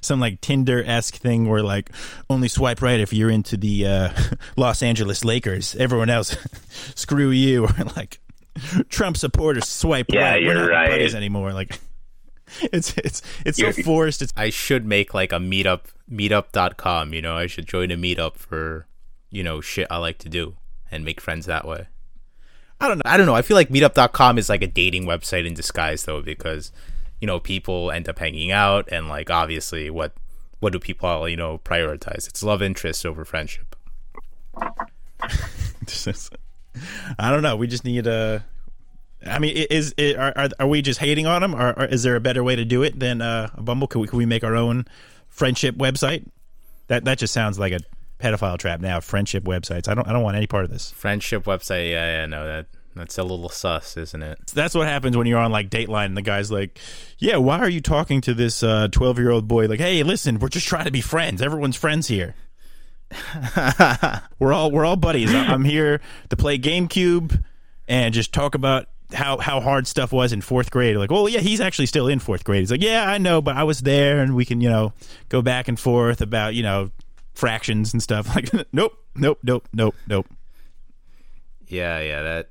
[0.00, 1.90] some like Tinder esque thing where like
[2.30, 4.10] only swipe right if you're into the uh,
[4.56, 5.76] Los Angeles Lakers.
[5.76, 6.36] Everyone else,
[6.94, 7.64] screw you.
[7.66, 8.18] Or like
[8.88, 10.42] Trump supporters swipe Yeah, right.
[10.42, 10.90] We're you're not right.
[10.90, 11.52] buddies anymore.
[11.52, 11.78] Like
[12.72, 14.22] it's it's it's so You're- forced.
[14.22, 17.36] It's I should make like a meetup meetup.com, you know.
[17.36, 18.86] I should join a meetup for,
[19.30, 20.56] you know, shit I like to do
[20.90, 21.88] and make friends that way.
[22.80, 23.02] I don't know.
[23.04, 23.34] I don't know.
[23.34, 26.72] I feel like meetup.com is like a dating website in disguise though because
[27.20, 30.12] you know, people end up hanging out and like obviously what
[30.60, 32.28] what do people, you know, prioritize?
[32.28, 33.76] It's love interest over friendship.
[37.18, 37.56] I don't know.
[37.56, 38.44] We just need a.
[39.26, 42.20] I mean, is, are, are we just hating on them, or, or is there a
[42.20, 43.88] better way to do it than uh, a Bumble?
[43.88, 44.86] Can we can we make our own
[45.28, 46.24] friendship website?
[46.86, 47.80] That that just sounds like a
[48.18, 49.00] pedophile trap now.
[49.00, 49.88] Friendship websites.
[49.88, 50.90] I don't I don't want any part of this.
[50.92, 52.66] Friendship website, yeah, yeah, no, that
[52.98, 54.38] that's a little sus, isn't it?
[54.54, 56.78] That's what happens when you're on like Dateline and the guy's like,
[57.18, 60.38] "Yeah, why are you talking to this uh, twelve year old boy?" Like, "Hey, listen,
[60.38, 61.40] we're just trying to be friends.
[61.40, 62.34] Everyone's friends here.
[64.38, 65.34] we're all we're all buddies.
[65.34, 67.42] I'm here to play GameCube
[67.86, 70.94] and just talk about." How how hard stuff was in fourth grade?
[70.98, 72.60] Like, well, yeah, he's actually still in fourth grade.
[72.60, 74.92] He's like, yeah, I know, but I was there, and we can, you know,
[75.30, 76.90] go back and forth about, you know,
[77.38, 78.28] fractions and stuff.
[78.34, 80.26] Like, nope, nope, nope, nope, nope.
[81.68, 82.48] Yeah, yeah, that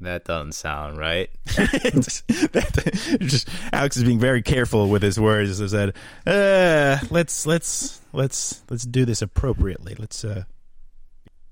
[0.00, 1.30] that doesn't sound right.
[1.56, 5.60] It's- that- just Alex is being very careful with his words.
[5.60, 5.94] As I said,
[6.26, 9.94] uh, let's let's let's let's do this appropriately.
[9.98, 10.24] Let's.
[10.24, 10.44] uh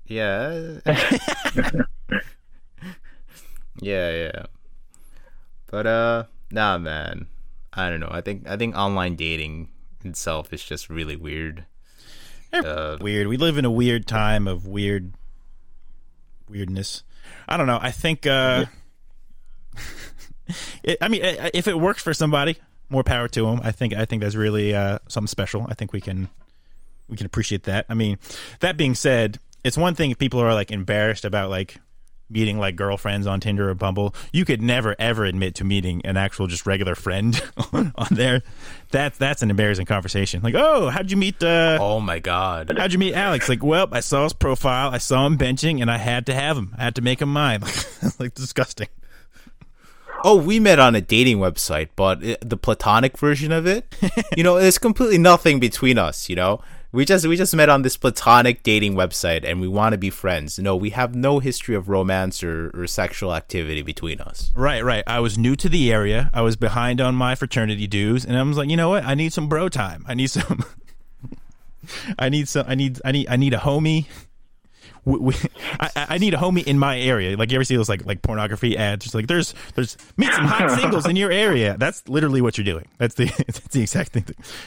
[0.07, 0.79] Yeah.
[3.81, 4.43] yeah, yeah.
[5.67, 7.27] But uh nah man.
[7.73, 8.09] I don't know.
[8.11, 9.69] I think I think online dating
[10.03, 11.65] itself is just really weird.
[12.53, 13.27] Uh, Weird.
[13.27, 15.13] We live in a weird time of weird
[16.49, 17.03] weirdness.
[17.47, 17.79] I don't know.
[17.81, 18.25] I think.
[18.27, 18.65] uh
[20.83, 21.21] it, I mean,
[21.53, 22.57] if it works for somebody,
[22.89, 23.61] more power to them.
[23.63, 23.93] I think.
[23.93, 25.65] I think that's really uh something special.
[25.69, 26.29] I think we can
[27.07, 27.85] we can appreciate that.
[27.89, 28.17] I mean,
[28.59, 31.77] that being said, it's one thing if people are like embarrassed about like
[32.31, 34.15] meeting like girlfriends on Tinder or Bumble.
[34.31, 37.41] You could never ever admit to meeting an actual just regular friend
[37.73, 38.41] on, on there.
[38.91, 40.41] That's that's an embarrassing conversation.
[40.41, 41.41] Like, oh, how'd you meet?
[41.43, 42.73] uh oh my god.
[42.77, 43.49] How'd you meet Alex?
[43.49, 46.57] Like, well, I saw his profile, I saw him benching, and I had to have
[46.57, 46.73] him.
[46.77, 47.61] I had to make him mine.
[48.19, 48.87] like disgusting.
[50.23, 53.93] Oh, we met on a dating website, but it, the platonic version of it,
[54.37, 56.61] you know, there's completely nothing between us, you know?
[56.93, 60.09] We just we just met on this platonic dating website and we want to be
[60.09, 60.59] friends.
[60.59, 64.51] No, we have no history of romance or, or sexual activity between us.
[64.55, 65.03] Right, right.
[65.07, 66.29] I was new to the area.
[66.33, 69.05] I was behind on my fraternity dues, and I was like, you know what?
[69.05, 70.03] I need some bro time.
[70.05, 70.65] I need some.
[72.19, 72.65] I need some.
[72.67, 72.99] I need.
[73.05, 73.27] I need.
[73.29, 74.05] I need a homie.
[75.05, 75.33] We, we,
[75.79, 77.37] I, I I need a homie in my area.
[77.37, 79.05] Like you ever see those like like pornography ads?
[79.05, 81.77] Just like there's there's meet some hot singles in your area.
[81.79, 82.87] That's literally what you're doing.
[82.97, 84.25] That's the that's the exact thing.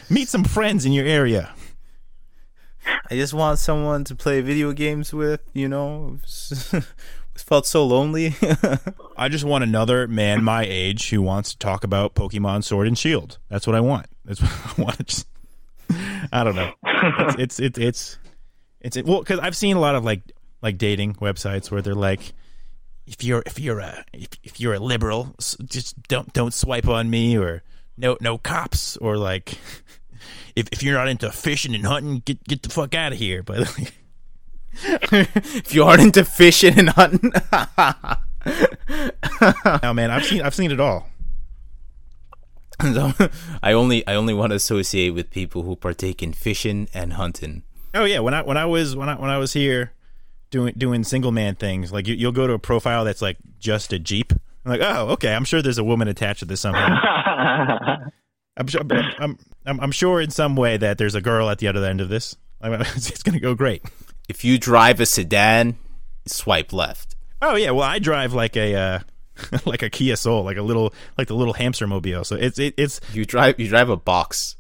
[0.09, 1.53] Meet some friends in your area.
[3.11, 6.18] I just want someone to play video games with, you know.
[7.37, 8.37] Felt so lonely.
[9.16, 12.97] I just want another man my age who wants to talk about Pokemon Sword and
[12.97, 13.38] Shield.
[13.49, 14.07] That's what I want.
[14.25, 15.07] That's what I want.
[15.07, 15.27] Just,
[16.33, 16.73] I don't know.
[17.37, 20.23] It's it's it's it's, it's well because I've seen a lot of like
[20.62, 22.35] like dating websites where they're like,
[23.07, 27.11] if you're if you're a if, if you're a liberal, just don't don't swipe on
[27.11, 27.64] me or
[27.97, 29.59] no no cops or like
[30.57, 33.43] if if you're not into fishing and hunting, get get the fuck out of here.
[33.43, 33.95] But like,
[35.43, 37.33] if you aren't into fishing and hunting,
[39.83, 41.09] now man, I've seen I've seen it all.
[42.83, 43.13] So,
[43.63, 47.63] I only I only want to associate with people who partake in fishing and hunting.
[47.95, 49.93] Oh yeah, when I when I was when I when I was here
[50.51, 53.93] doing doing single man things, like you, you'll go to a profile that's like just
[53.93, 54.33] a jeep.
[54.65, 55.35] I'm like, oh, okay.
[55.35, 57.99] I'm sure there's a woman attached to this somehow.
[58.57, 58.83] I'm sure.
[58.90, 61.85] I'm, I'm, I'm, I'm sure in some way that there's a girl at the other
[61.85, 62.37] end of this.
[62.61, 63.83] I mean, it's, it's gonna go great.
[64.29, 65.77] If you drive a sedan,
[66.27, 67.14] swipe left.
[67.43, 67.71] Oh yeah.
[67.73, 68.99] Well, I drive like a uh,
[69.67, 72.25] like a Kia Soul, like a little like the little hamster mobile.
[72.25, 74.57] So it's it, it's You drive you drive a box.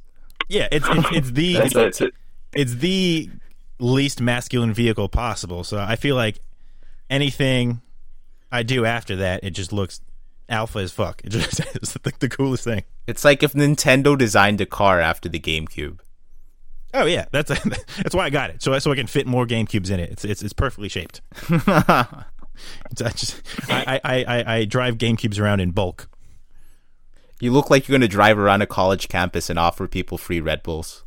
[0.48, 0.68] yeah.
[0.72, 2.14] It's it's, it's the That's, that's it.
[2.52, 3.30] it's the
[3.78, 5.64] least masculine vehicle possible.
[5.64, 6.40] So I feel like
[7.08, 7.80] anything
[8.52, 10.00] I do after that, it just looks
[10.48, 11.22] alpha as fuck.
[11.24, 12.84] It just it's the, the coolest thing.
[13.06, 16.00] It's like if Nintendo designed a car after the GameCube.
[16.92, 17.48] Oh yeah, that's
[17.96, 18.62] that's why I got it.
[18.62, 20.10] So so I can fit more GameCubes in it.
[20.10, 21.20] It's it's, it's perfectly shaped.
[21.50, 26.08] it's, I just I, I, I, I drive GameCubes around in bulk.
[27.40, 30.40] You look like you're going to drive around a college campus and offer people free
[30.40, 31.04] Red Bulls.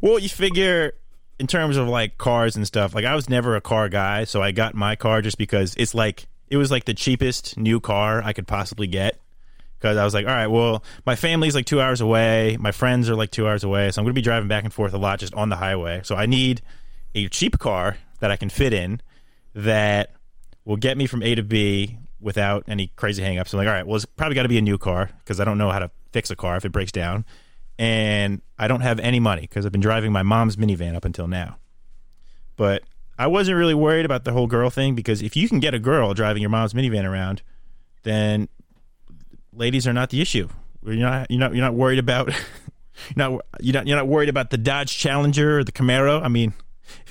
[0.00, 0.92] Well, you figure
[1.38, 2.94] in terms of like cars and stuff.
[2.94, 5.94] Like I was never a car guy, so I got my car just because it's
[5.94, 9.20] like it was like the cheapest new car I could possibly get.
[9.78, 13.08] Because I was like, all right, well, my family's like two hours away, my friends
[13.08, 14.98] are like two hours away, so I'm going to be driving back and forth a
[14.98, 16.00] lot just on the highway.
[16.02, 16.62] So I need
[17.14, 19.00] a cheap car that I can fit in
[19.54, 20.10] that
[20.64, 23.52] will get me from A to B without any crazy hangups.
[23.52, 25.44] I'm like, all right, well, it's probably got to be a new car because I
[25.44, 27.24] don't know how to fix a car if it breaks down,
[27.78, 31.28] and I don't have any money because I've been driving my mom's minivan up until
[31.28, 31.58] now.
[32.56, 32.82] But
[33.18, 35.78] I wasn't really worried about the whole girl thing because if you can get a
[35.78, 37.42] girl driving your mom's minivan around,
[38.04, 38.48] then
[39.52, 40.48] ladies are not the issue.
[40.84, 42.36] You're not you're not you're not worried about you're
[43.16, 46.22] not you're not you're not worried about the Dodge Challenger or the Camaro.
[46.22, 46.54] I mean,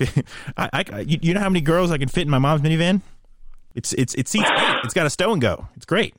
[0.56, 3.02] I, I you, know how many girls I can fit in my mom's minivan?
[3.74, 4.80] It's it's it seats eight.
[4.84, 5.68] It's got a stow and go.
[5.76, 6.14] It's great.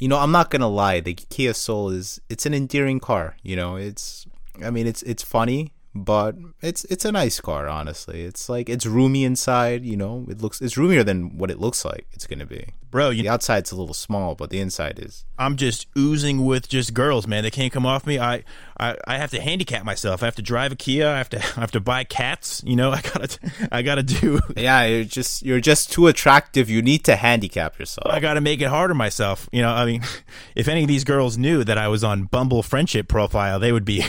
[0.00, 0.98] You know, I'm not gonna lie.
[0.98, 3.36] The Kia Soul is it's an endearing car.
[3.44, 4.26] You know, it's
[4.62, 8.22] I mean, it's it's funny but it's it's a nice car honestly.
[8.22, 11.84] It's like it's roomy inside you know it looks it's roomier than what it looks
[11.84, 12.74] like it's gonna be.
[12.90, 16.68] Bro you, the outside's a little small but the inside is i'm just oozing with
[16.68, 17.44] just girls man.
[17.44, 18.18] They can't come off me.
[18.18, 18.42] I
[18.78, 20.22] i, I have to handicap myself.
[20.22, 21.08] I have to drive a kia.
[21.08, 22.90] I have to i have to buy cats you know?
[22.92, 23.38] I gotta
[23.70, 26.68] i gotta do yeah you're just you're just too attractive.
[26.68, 28.12] You need to handicap yourself.
[28.12, 29.70] I gotta make it harder myself you know?
[29.70, 30.02] I mean
[30.56, 33.84] if any of these girls knew that i was on bumble friendship profile they would
[33.84, 34.04] be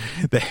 [0.30, 0.42] they,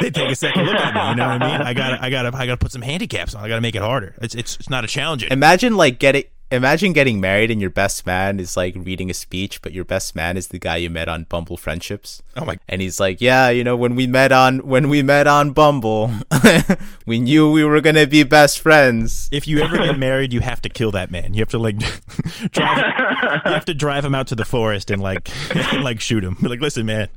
[0.00, 1.10] they take a second look at me.
[1.10, 1.66] You know what I mean?
[1.66, 3.44] I gotta, I gotta, I gotta put some handicaps on.
[3.44, 4.14] I gotta make it harder.
[4.20, 5.24] It's, it's, it's not a challenge.
[5.24, 9.60] Imagine like getting, imagine getting married and your best man is like reading a speech,
[9.62, 12.22] but your best man is the guy you met on Bumble Friendships.
[12.36, 12.58] Oh my!
[12.68, 16.10] And he's like, yeah, you know, when we met on when we met on Bumble,
[17.06, 19.28] we knew we were gonna be best friends.
[19.32, 21.34] If you ever get married, you have to kill that man.
[21.34, 21.78] You have to like
[22.50, 22.78] drive.
[23.44, 25.28] you have to drive him out to the forest and like,
[25.74, 26.36] like shoot him.
[26.40, 27.08] Like, listen, man.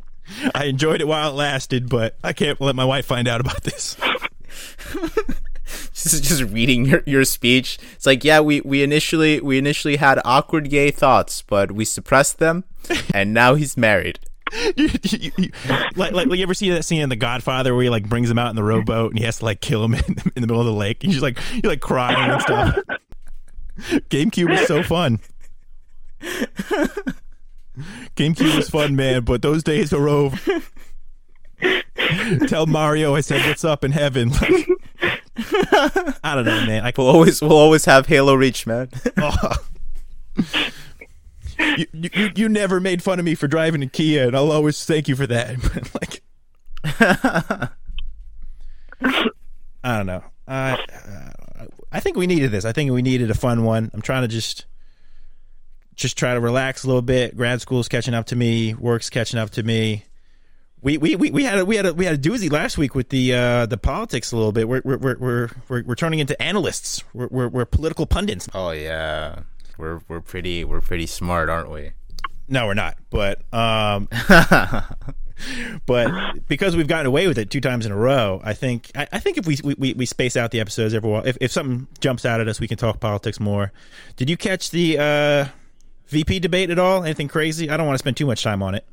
[0.53, 3.63] I enjoyed it while it lasted, but I can't let my wife find out about
[3.63, 3.95] this.
[5.93, 7.77] just, just reading your, your speech.
[7.93, 12.39] It's like, yeah, we, we initially we initially had awkward gay thoughts, but we suppressed
[12.39, 12.63] them,
[13.13, 14.19] and now he's married.
[14.75, 15.51] you, you, you,
[15.95, 18.39] like, like, you ever see that scene in The Godfather where he like brings him
[18.39, 20.59] out in the rowboat and he has to like kill him in, in the middle
[20.59, 21.03] of the lake?
[21.03, 22.79] He's just like you're like crying and stuff.
[24.09, 25.19] GameCube was so fun.
[28.15, 30.61] GameCube was fun, man, but those days are over.
[32.47, 34.31] Tell Mario I said what's up in heaven.
[36.23, 36.85] I don't know, man.
[36.85, 38.89] I we'll always we'll always have Halo Reach, man.
[39.17, 39.55] oh.
[41.77, 44.83] you, you you never made fun of me for driving a Kia, and I'll always
[44.85, 45.57] thank you for that.
[46.01, 46.21] like,
[49.83, 50.23] I don't know.
[50.47, 52.65] I uh, I think we needed this.
[52.65, 53.89] I think we needed a fun one.
[53.93, 54.65] I'm trying to just
[55.99, 57.35] just try to relax a little bit.
[57.35, 58.73] Grad school's catching up to me.
[58.73, 60.05] Work's catching up to me.
[60.81, 62.95] We we, we, we had a we had a we had a doozy last week
[62.95, 64.67] with the uh, the politics a little bit.
[64.67, 67.03] We're we're we're we're, we're turning into analysts.
[67.13, 68.47] We're, we're we're political pundits.
[68.53, 69.41] Oh yeah,
[69.77, 71.91] we're we're pretty we're pretty smart, aren't we?
[72.47, 72.97] No, we're not.
[73.09, 74.07] But um,
[75.85, 79.05] but because we've gotten away with it two times in a row, I think I,
[79.12, 81.88] I think if we, we we space out the episodes every while, if if something
[81.99, 83.73] jumps out at us, we can talk politics more.
[84.15, 85.45] Did you catch the uh,
[86.09, 87.03] VP debate at all?
[87.03, 87.69] Anything crazy?
[87.69, 88.85] I don't want to spend too much time on it.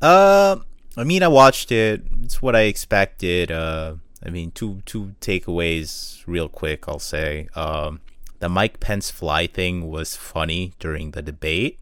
[0.00, 0.56] Uh,
[0.96, 2.02] I mean, I watched it.
[2.22, 3.52] It's what I expected.
[3.52, 6.88] Uh, I mean, two two takeaways real quick.
[6.88, 7.48] I'll say.
[7.54, 8.00] Um,
[8.40, 11.80] the Mike Pence fly thing was funny during the debate,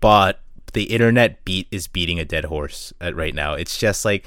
[0.00, 0.40] but
[0.72, 3.54] the internet beat is beating a dead horse at right now.
[3.54, 4.26] It's just like,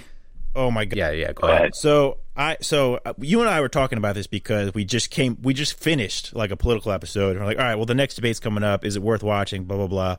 [0.56, 0.98] oh my god.
[0.98, 1.34] Yeah, yeah.
[1.34, 1.76] Go ahead.
[1.76, 5.38] So I so uh, you and I were talking about this because we just came
[5.42, 8.16] we just finished like a political episode and we're like, all right, well the next
[8.16, 8.86] debate's coming up.
[8.86, 9.66] Is it worth watching?
[9.66, 10.18] Blah blah blah.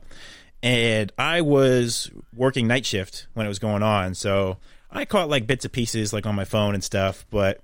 [0.61, 4.57] And I was working night shift when it was going on, so
[4.91, 7.61] I caught like bits and pieces like on my phone and stuff, but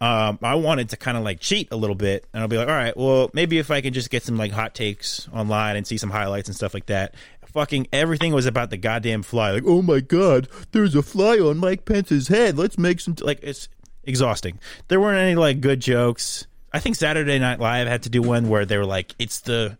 [0.00, 2.68] um, I wanted to kind of like cheat a little bit, and I'll be like,
[2.68, 5.86] all right, well, maybe if I can just get some like hot takes online and
[5.86, 7.14] see some highlights and stuff like that.
[7.52, 9.50] Fucking everything was about the goddamn fly.
[9.50, 12.56] Like, oh my god, there's a fly on Mike Pence's head.
[12.56, 13.24] Let's make some t-.
[13.24, 13.68] like it's
[14.04, 14.58] exhausting.
[14.88, 16.46] There weren't any like good jokes.
[16.72, 19.78] I think Saturday Night Live had to do one where they were like, it's the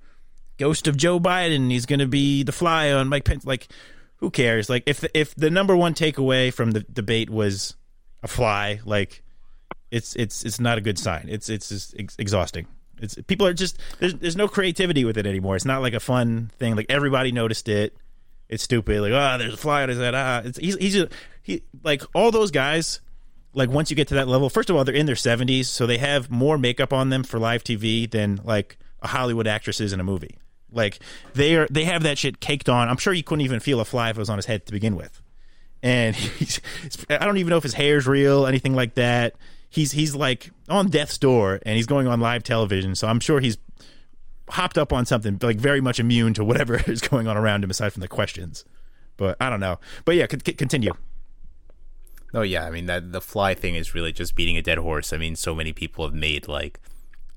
[0.59, 1.71] ghost of Joe Biden.
[1.71, 3.45] He's going to be the fly on Mike Pence.
[3.45, 3.69] Like,
[4.17, 4.69] who cares?
[4.69, 7.77] Like, if the, if the number one takeaway from the debate was
[8.23, 9.23] a fly, like,
[9.91, 11.27] it's it's it's not a good sign.
[11.29, 12.67] It's it's ex- exhausting.
[13.01, 15.57] It's people are just there's there's no creativity with it anymore.
[15.57, 16.77] It's not like a fun thing.
[16.77, 17.97] Like everybody noticed it.
[18.49, 19.01] It's stupid.
[19.01, 20.15] Like oh, there's a fly on his head.
[20.15, 21.09] Ah, it's, he's he's a,
[21.43, 23.01] he like all those guys.
[23.53, 25.87] Like once you get to that level, first of all, they're in their seventies, so
[25.87, 29.93] they have more makeup on them for live TV than like a Hollywood actress is
[29.93, 30.39] in a movie.
[30.73, 31.01] Like
[31.35, 32.89] they are they have that shit caked on.
[32.89, 34.73] I'm sure he couldn't even feel a fly if it was on his head to
[34.73, 35.21] begin with.
[35.83, 36.61] And he's,
[37.09, 39.35] I don't even know if his hair's real, anything like that.
[39.69, 43.41] He's he's like on death's door and he's going on live television, so I'm sure
[43.41, 43.59] he's
[44.49, 47.71] hopped up on something like very much immune to whatever is going on around him
[47.71, 48.65] aside from the questions.
[49.17, 49.79] But I don't know.
[50.05, 50.93] But yeah, c- continue.
[52.33, 55.13] Oh yeah, I mean that the fly thing is really just beating a dead horse.
[55.13, 56.81] I mean, so many people have made like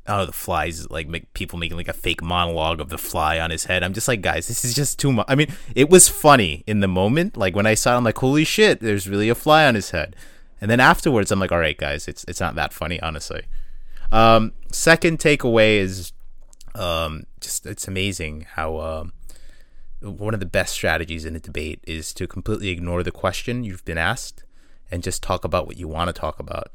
[0.08, 3.50] oh the flies like make people making like a fake monologue of the fly on
[3.50, 3.84] his head.
[3.84, 5.26] I'm just like, guys, this is just too much.
[5.28, 8.18] I mean, it was funny in the moment, like when I saw it, I'm like,
[8.18, 10.16] holy shit, there's really a fly on his head.
[10.62, 13.44] And then afterwards, I'm like, all right, guys, it's it's not that funny, honestly.
[14.12, 16.14] Um, second takeaway is
[16.76, 19.14] um, just it's amazing how um,
[20.02, 23.84] one of the best strategies in a debate is to completely ignore the question you've
[23.86, 24.43] been asked
[24.94, 26.68] and just talk about what you want to talk about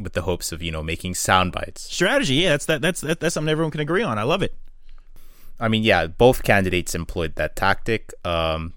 [0.00, 1.82] with the hopes of you know making sound bites.
[1.82, 4.18] Strategy, yeah, that's that, that's that, that's something everyone can agree on.
[4.18, 4.56] I love it.
[5.60, 8.72] I mean, yeah, both candidates employed that tactic, um,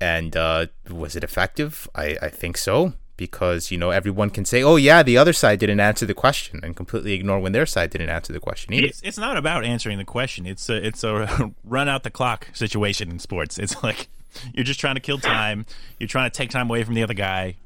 [0.00, 1.88] and uh, was it effective?
[1.94, 5.60] I, I think so because you know everyone can say, "Oh yeah, the other side
[5.60, 8.88] didn't answer the question," and completely ignore when their side didn't answer the question either.
[8.88, 10.44] It's, it's not about answering the question.
[10.44, 13.58] It's a it's a run out the clock situation in sports.
[13.58, 14.08] It's like
[14.52, 15.66] you're just trying to kill time.
[16.00, 17.56] You're trying to take time away from the other guy.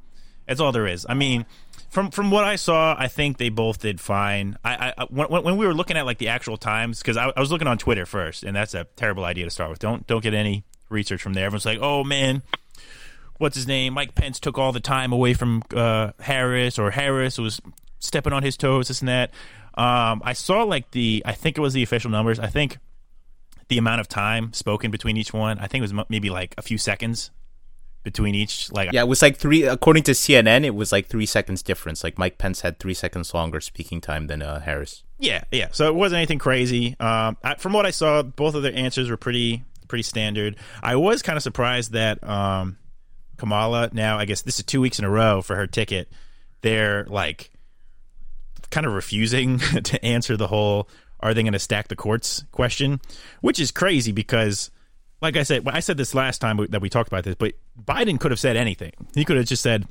[0.47, 1.07] That's all there is.
[1.09, 1.47] I mean,
[1.89, 4.59] from from what I saw, I think they both did fine.
[4.65, 7.41] I, I when, when we were looking at like the actual times, because I, I,
[7.41, 9.79] was looking on Twitter first, and that's a terrible idea to start with.
[9.79, 11.47] Don't don't get any research from there.
[11.47, 12.43] Everyone's like, oh man,
[13.39, 13.95] what's his name?
[13.95, 17.61] Mike Pence took all the time away from uh, Harris, or Harris was
[18.01, 19.31] stepping on his toes, this and that.
[19.77, 22.39] Um, I saw like the, I think it was the official numbers.
[22.39, 22.79] I think
[23.69, 26.63] the amount of time spoken between each one, I think it was maybe like a
[26.63, 27.31] few seconds
[28.05, 31.27] between each like yeah it was like three according to cnn it was like three
[31.27, 32.05] seconds difference.
[32.05, 35.03] Like mike pence had three seconds longer speaking time than uh, harris.
[35.19, 35.69] Yeah yeah.
[35.73, 36.95] So it wasn't anything crazy.
[37.01, 40.57] Um, I, from what i saw both of their answers were pretty pretty standard.
[40.83, 42.77] I was kind of surprised that um,
[43.37, 46.09] kamala now i guess this is two weeks in a row for her ticket
[46.61, 47.51] they're like
[48.71, 50.89] kind of refusing to answer the whole
[51.21, 52.45] are they going to stack the courts?
[52.53, 53.01] question
[53.41, 54.71] which is crazy because
[55.23, 58.21] like I said, I said this last time that we talked about this, but Biden
[58.21, 58.93] could have said anything.
[59.15, 59.87] He could have just said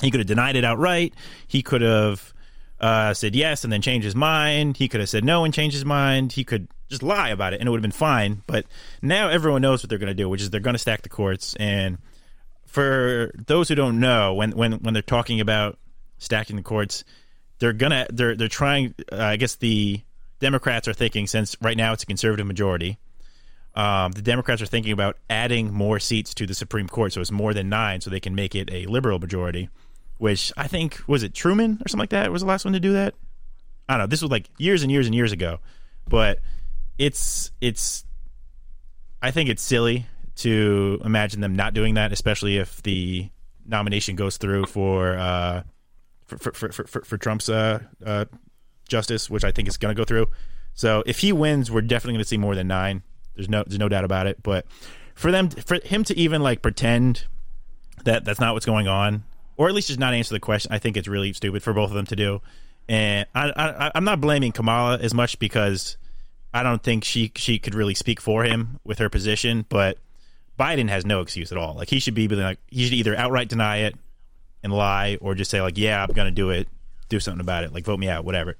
[0.00, 1.14] he could have denied it outright.
[1.46, 2.32] He could have
[2.80, 4.76] uh, said yes and then changed his mind.
[4.76, 6.32] He could have said no and changed his mind.
[6.32, 8.42] He could just lie about it and it would have been fine.
[8.46, 8.66] But
[9.00, 11.08] now everyone knows what they're going to do, which is they're going to stack the
[11.08, 11.54] courts.
[11.56, 11.98] And
[12.66, 15.78] for those who don't know, when when when they're talking about
[16.18, 17.04] stacking the courts,
[17.58, 18.94] they're gonna they're they're trying.
[19.10, 20.00] Uh, I guess the
[20.40, 22.98] Democrats are thinking since right now it's a conservative majority
[23.74, 27.30] um, the Democrats are thinking about adding more seats to the Supreme Court, so it's
[27.30, 29.68] more than nine, so they can make it a liberal majority.
[30.18, 32.80] Which I think was it Truman or something like that was the last one to
[32.80, 33.14] do that.
[33.88, 34.06] I don't know.
[34.06, 35.58] This was like years and years and years ago,
[36.08, 36.38] but
[36.98, 38.04] it's it's.
[39.20, 40.06] I think it's silly
[40.36, 43.30] to imagine them not doing that, especially if the
[43.66, 45.62] nomination goes through for uh,
[46.26, 48.26] for, for, for, for, for Trump's uh, uh,
[48.88, 50.28] justice, which I think is going to go through.
[50.74, 53.02] So if he wins, we're definitely going to see more than nine.
[53.34, 54.42] There's no there's no doubt about it.
[54.42, 54.66] But
[55.14, 57.26] for them for him to even like pretend
[58.04, 59.24] that that's not what's going on,
[59.56, 61.90] or at least just not answer the question, I think it's really stupid for both
[61.90, 62.40] of them to do.
[62.88, 65.96] And I, I I'm not blaming Kamala as much because
[66.52, 69.98] I don't think she she could really speak for him with her position, but
[70.58, 71.74] Biden has no excuse at all.
[71.74, 73.94] Like he should be like he should either outright deny it
[74.62, 76.68] and lie, or just say like, yeah, I'm gonna do it,
[77.08, 78.56] do something about it, like vote me out, whatever.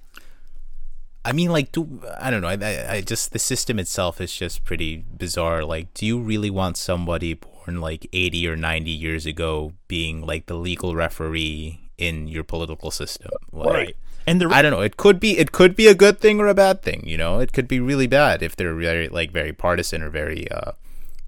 [1.24, 2.48] I mean, like, do I don't know.
[2.48, 5.64] I, I just the system itself is just pretty bizarre.
[5.64, 10.46] Like, do you really want somebody born like eighty or ninety years ago being like
[10.46, 13.30] the legal referee in your political system?
[13.52, 13.96] Like, right.
[14.26, 14.80] And the I don't know.
[14.80, 17.02] It could be it could be a good thing or a bad thing.
[17.06, 20.50] You know, it could be really bad if they're very like very partisan or very,
[20.50, 20.72] uh,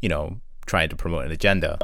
[0.03, 1.79] you know, trying to promote an agenda.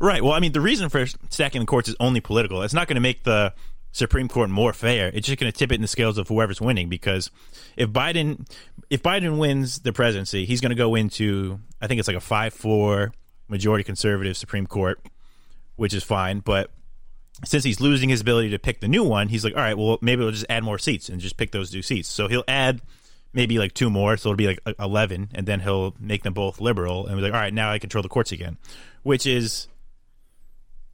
[0.00, 0.24] Right.
[0.24, 2.62] Well, I mean, the reason for stacking the courts is only political.
[2.62, 3.52] It's not going to make the
[3.92, 5.10] Supreme Court more fair.
[5.12, 7.30] It's just going to tip it in the scales of whoever's winning because
[7.76, 8.48] if Biden
[8.88, 12.20] if Biden wins the presidency, he's going to go into I think it's like a
[12.20, 13.12] 5-4
[13.48, 15.00] majority conservative Supreme Court,
[15.76, 16.70] which is fine, but
[17.44, 19.98] since he's losing his ability to pick the new one, he's like, all right, well,
[20.00, 22.08] maybe we'll just add more seats and just pick those two seats.
[22.08, 22.82] So he'll add
[23.32, 26.34] maybe like two more, so it'll be like uh, 11, and then he'll make them
[26.34, 28.58] both liberal and be like, all right, now I control the courts again,
[29.02, 29.68] which is,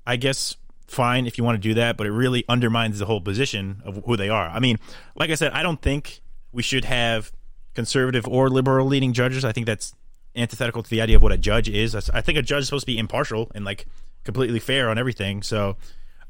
[0.07, 0.57] I guess,
[0.87, 4.03] fine if you want to do that, but it really undermines the whole position of
[4.05, 4.49] who they are.
[4.49, 4.78] I mean,
[5.14, 6.20] like I said, I don't think
[6.53, 7.32] we should have
[7.74, 9.45] conservative or liberal leading judges.
[9.45, 9.95] I think that's
[10.34, 11.95] antithetical to the idea of what a judge is.
[12.11, 13.87] I think a judge is supposed to be impartial and like
[14.24, 15.43] completely fair on everything.
[15.43, 15.76] So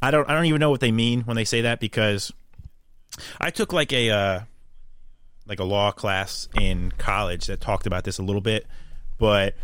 [0.00, 2.32] I don't I don't even know what they mean when they say that because
[3.40, 4.40] I took like a uh,
[5.46, 8.66] like a law class in college that talked about this a little bit,
[9.18, 9.54] but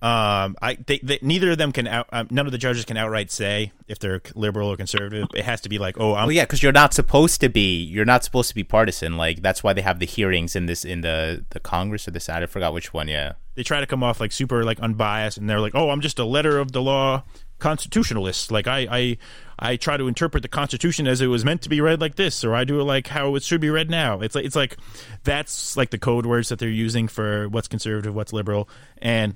[0.00, 2.96] um, I they, they, neither of them can out, um, none of the judges can
[2.96, 5.26] outright say if they're liberal or conservative.
[5.34, 7.82] It has to be like, oh, I'm well, yeah, because you're not supposed to be.
[7.82, 9.16] You're not supposed to be partisan.
[9.16, 12.20] Like that's why they have the hearings in this in the the Congress or the
[12.20, 12.44] Senate.
[12.44, 13.08] I forgot which one.
[13.08, 16.00] Yeah, they try to come off like super like unbiased, and they're like, oh, I'm
[16.00, 17.24] just a letter of the law
[17.58, 18.52] constitutionalist.
[18.52, 19.18] Like I I
[19.58, 22.44] I try to interpret the Constitution as it was meant to be read like this,
[22.44, 24.20] or I do it like how it should be read now.
[24.20, 24.76] It's like it's like
[25.24, 28.68] that's like the code words that they're using for what's conservative, what's liberal,
[28.98, 29.34] and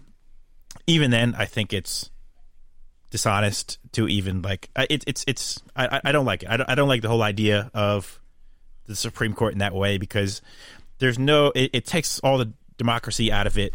[0.86, 2.10] even then, I think it's
[3.10, 6.48] dishonest to even like it's it's it's I, I don't like it.
[6.48, 8.20] I don't, I don't like the whole idea of
[8.86, 10.40] the Supreme Court in that way because
[10.98, 13.74] there's no it, it takes all the democracy out of it.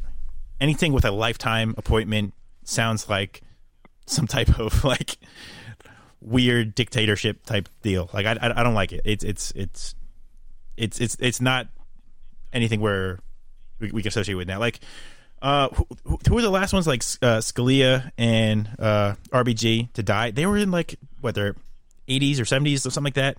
[0.60, 2.34] Anything with a lifetime appointment
[2.64, 3.42] sounds like
[4.08, 5.18] some type of like
[6.20, 8.10] weird dictatorship type deal.
[8.14, 9.02] Like I, I, I don't like it.
[9.06, 9.96] It's it's it's
[10.76, 11.68] it's it's it's not
[12.52, 13.20] anything where
[13.80, 14.60] we, we can associate with now.
[14.60, 14.80] Like
[15.42, 15.88] uh, who,
[16.28, 20.32] who were the last ones like uh, Scalia and uh, RBG to die?
[20.32, 21.56] They were in like what their
[22.08, 23.38] 80s or 70s or something like that.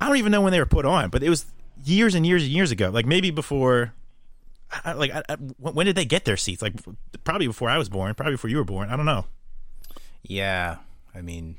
[0.00, 1.46] I don't even know when they were put on, but it was
[1.84, 2.90] years and years and years ago.
[2.90, 3.94] Like maybe before,
[4.84, 6.62] I, like I, I, when did they get their seats?
[6.62, 6.74] Like
[7.24, 8.90] probably before I was born, probably before you were born.
[8.90, 9.24] I don't know.
[10.22, 10.76] Yeah,
[11.14, 11.56] I mean,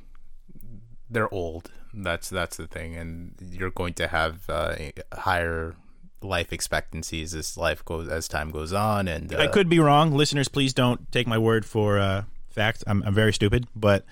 [1.10, 1.72] they're old.
[1.94, 4.76] That's that's the thing, and you're going to have uh,
[5.12, 5.76] higher
[6.22, 9.08] life expectancies as life goes as time goes on.
[9.08, 10.12] And uh, I could be wrong.
[10.12, 12.84] Listeners, please don't take my word for uh, fact.
[12.88, 14.06] I'm, I'm very stupid, but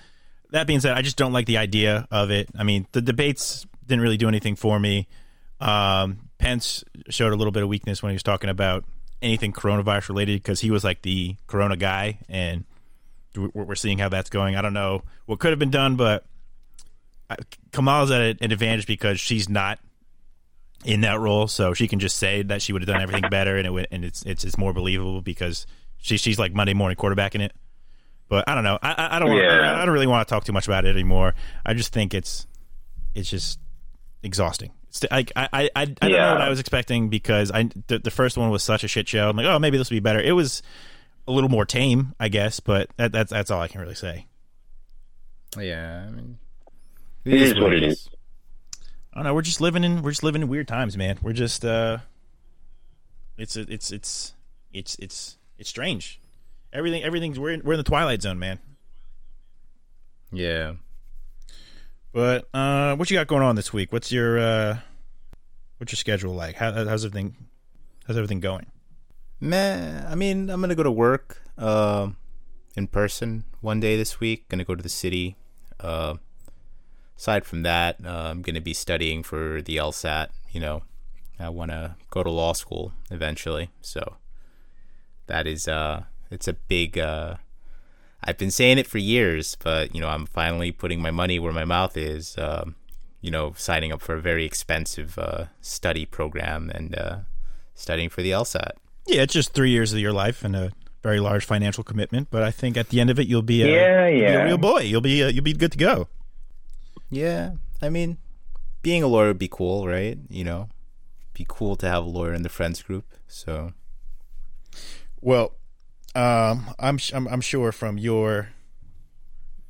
[0.50, 2.48] that being said, I just don't like the idea of it.
[2.56, 5.06] I mean, the debates didn't really do anything for me.
[5.60, 8.84] Um, Pence showed a little bit of weakness when he was talking about
[9.20, 12.64] anything coronavirus related because he was like the corona guy, and
[13.36, 14.56] we're seeing how that's going.
[14.56, 16.24] I don't know what could have been done, but
[17.72, 19.78] Kamala's at an advantage because she's not
[20.84, 23.56] in that role, so she can just say that she would have done everything better,
[23.56, 25.66] and it would, and it's it's it's more believable because
[25.98, 27.52] she she's like Monday morning quarterbacking it.
[28.28, 28.78] But I don't know.
[28.82, 29.76] I I don't want, yeah.
[29.76, 31.34] I, I don't really want to talk too much about it anymore.
[31.64, 32.46] I just think it's
[33.14, 33.58] it's just
[34.22, 34.72] exhausting.
[34.88, 38.10] It's, I I I, I don't know what I was expecting because I the, the
[38.10, 39.28] first one was such a shit show.
[39.28, 40.20] I'm like, oh, maybe this will be better.
[40.20, 40.62] It was
[41.26, 44.26] a little more tame, I guess, but that, that's that's all I can really say.
[45.58, 46.38] Yeah, I mean,
[47.24, 47.94] it, it is, is what it is.
[47.94, 48.08] is.
[49.12, 49.34] I don't know.
[49.34, 51.18] We're just living in we're just living in weird times, man.
[51.22, 51.98] We're just uh,
[53.36, 54.34] it's it's it's
[54.72, 56.20] it's it's it's strange.
[56.72, 58.58] Everything everything's we're in, we're in the twilight zone, man.
[60.30, 60.74] Yeah.
[62.12, 63.92] But uh, what you got going on this week?
[63.92, 64.78] What's your uh,
[65.78, 66.56] what's your schedule like?
[66.56, 67.36] How, how's everything?
[68.06, 68.66] How's everything going?
[69.40, 72.08] Man, I mean, I'm gonna go to work uh,
[72.76, 74.48] in person one day this week.
[74.48, 75.36] Gonna go to the city.
[75.78, 76.14] Uh,
[77.18, 80.28] aside from that, uh, I'm going to be studying for the LSAT.
[80.50, 80.82] You know,
[81.38, 83.70] I want to go to law school eventually.
[83.80, 84.16] So
[85.26, 87.34] that is, uh, it's a big, uh,
[88.22, 91.52] I've been saying it for years, but, you know, I'm finally putting my money where
[91.52, 92.76] my mouth is, um,
[93.20, 97.18] you know, signing up for a very expensive uh, study program and uh,
[97.74, 98.72] studying for the LSAT.
[99.06, 102.28] Yeah, it's just three years of your life and a very large financial commitment.
[102.30, 104.30] But I think at the end of it, you'll be a, yeah, yeah.
[104.30, 104.80] Be a real boy.
[104.80, 106.08] You'll be uh, you'll be good to go.
[107.10, 108.18] Yeah, I mean,
[108.82, 110.18] being a lawyer would be cool, right?
[110.28, 110.68] You know,
[111.32, 113.04] be cool to have a lawyer in the friends group.
[113.26, 113.72] So,
[115.20, 115.54] well,
[116.14, 118.50] um, I'm I'm, I'm sure from your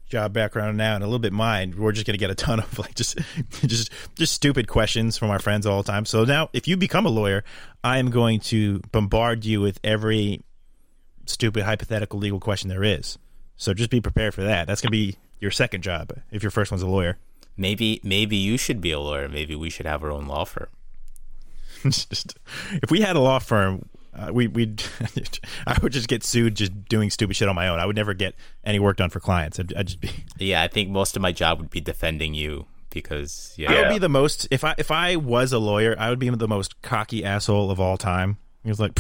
[0.09, 2.79] job background now and a little bit mine, we're just gonna get a ton of
[2.79, 3.19] like just
[3.67, 6.05] just just stupid questions from our friends all the time.
[6.05, 7.45] So now, if you become a lawyer,
[7.85, 10.43] I am going to bombard you with every
[11.27, 13.19] stupid hypothetical legal question there is.
[13.57, 14.67] So just be prepared for that.
[14.67, 17.19] That's gonna be your second job if your first one's a lawyer.
[17.57, 19.29] Maybe maybe you should be a lawyer.
[19.29, 20.69] Maybe we should have our own law firm.
[21.83, 22.39] just,
[22.71, 24.83] if we had a law firm, uh, we would
[25.67, 27.79] I would just get sued just doing stupid shit on my own.
[27.79, 28.35] I would never get
[28.65, 29.59] any work done for clients.
[29.59, 32.67] I'd, I'd just be Yeah, I think most of my job would be defending you
[32.91, 33.73] because yeah.
[33.73, 36.31] I would be the most if I if I was a lawyer, I would be
[36.31, 38.39] the most cocky asshole of all time.
[38.65, 38.99] He was like,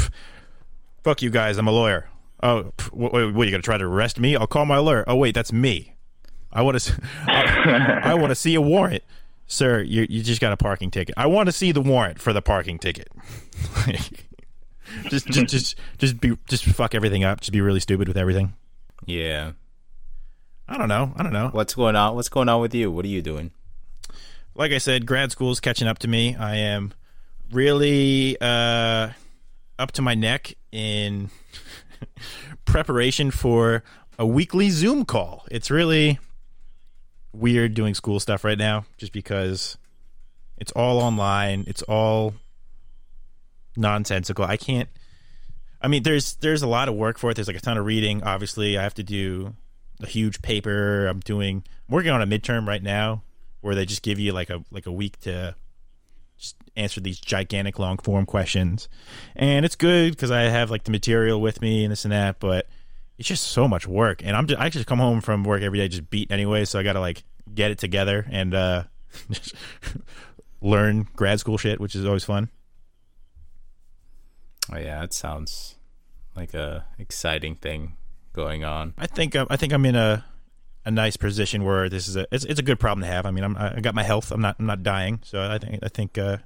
[1.02, 2.08] "Fuck you guys, I'm a lawyer."
[2.40, 4.36] Oh, what, what, what are you gonna try to arrest me?
[4.36, 5.04] I'll call my lawyer.
[5.06, 5.94] Oh wait, that's me.
[6.52, 7.02] I want to.
[7.26, 9.02] I, I want to see a warrant,
[9.46, 9.80] sir.
[9.80, 11.14] You you just got a parking ticket.
[11.16, 13.08] I want to see the warrant for the parking ticket.
[15.08, 17.40] just just just just be just fuck everything up.
[17.40, 18.54] Just be really stupid with everything.
[19.06, 19.52] Yeah.
[20.68, 21.12] I don't know.
[21.16, 21.48] I don't know.
[21.48, 22.14] What's going on?
[22.14, 22.90] What's going on with you?
[22.90, 23.52] What are you doing?
[24.54, 26.34] Like I said, grad school is catching up to me.
[26.36, 26.92] I am
[27.52, 29.10] really uh
[29.78, 31.30] up to my neck in
[32.64, 33.82] preparation for
[34.18, 35.44] a weekly Zoom call.
[35.50, 36.18] It's really
[37.32, 39.76] weird doing school stuff right now just because
[40.56, 41.64] it's all online.
[41.66, 42.34] It's all
[43.76, 44.44] nonsensical.
[44.44, 44.88] I can't
[45.80, 47.34] I mean there's there's a lot of work for it.
[47.34, 48.22] There's like a ton of reading.
[48.22, 49.54] Obviously, I have to do
[50.02, 51.06] a huge paper.
[51.06, 53.22] I'm doing I'm working on a midterm right now
[53.60, 55.54] where they just give you like a like a week to
[56.36, 58.88] just answer these gigantic long form questions.
[59.36, 62.40] And it's good because I have like the material with me and this and that,
[62.40, 62.66] but
[63.18, 64.22] it's just so much work.
[64.24, 66.78] And I'm just, I just come home from work every day just beat anyway, so
[66.78, 68.84] I got to like get it together and uh
[70.60, 72.50] learn grad school shit, which is always fun.
[74.72, 75.76] Oh yeah, that sounds
[76.36, 77.96] like a exciting thing
[78.32, 78.94] going on.
[78.98, 80.24] I think uh, I think I'm in a
[80.84, 83.26] a nice position where this is a it's, it's a good problem to have.
[83.26, 84.30] I mean, I'm I got my health.
[84.30, 86.38] I'm not I'm not dying, so I think I think uh,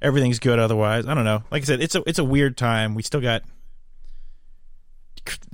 [0.00, 0.58] everything's good.
[0.58, 1.42] Otherwise, I don't know.
[1.50, 2.94] Like I said, it's a it's a weird time.
[2.94, 3.42] We still got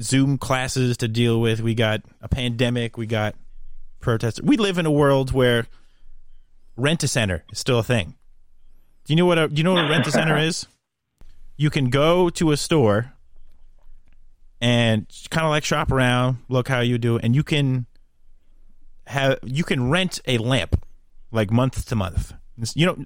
[0.01, 1.61] Zoom classes to deal with.
[1.61, 2.97] We got a pandemic.
[2.97, 3.35] We got
[4.01, 4.41] protests.
[4.43, 5.67] We live in a world where
[6.77, 8.15] rent a center is still a thing.
[9.05, 10.67] Do you know what a do you know what a rent a center is?
[11.57, 13.13] You can go to a store
[14.61, 17.87] and kind of like shop around, look how you do, and you can
[19.07, 20.85] have you can rent a lamp
[21.33, 22.33] like month to month.
[22.75, 23.05] You know,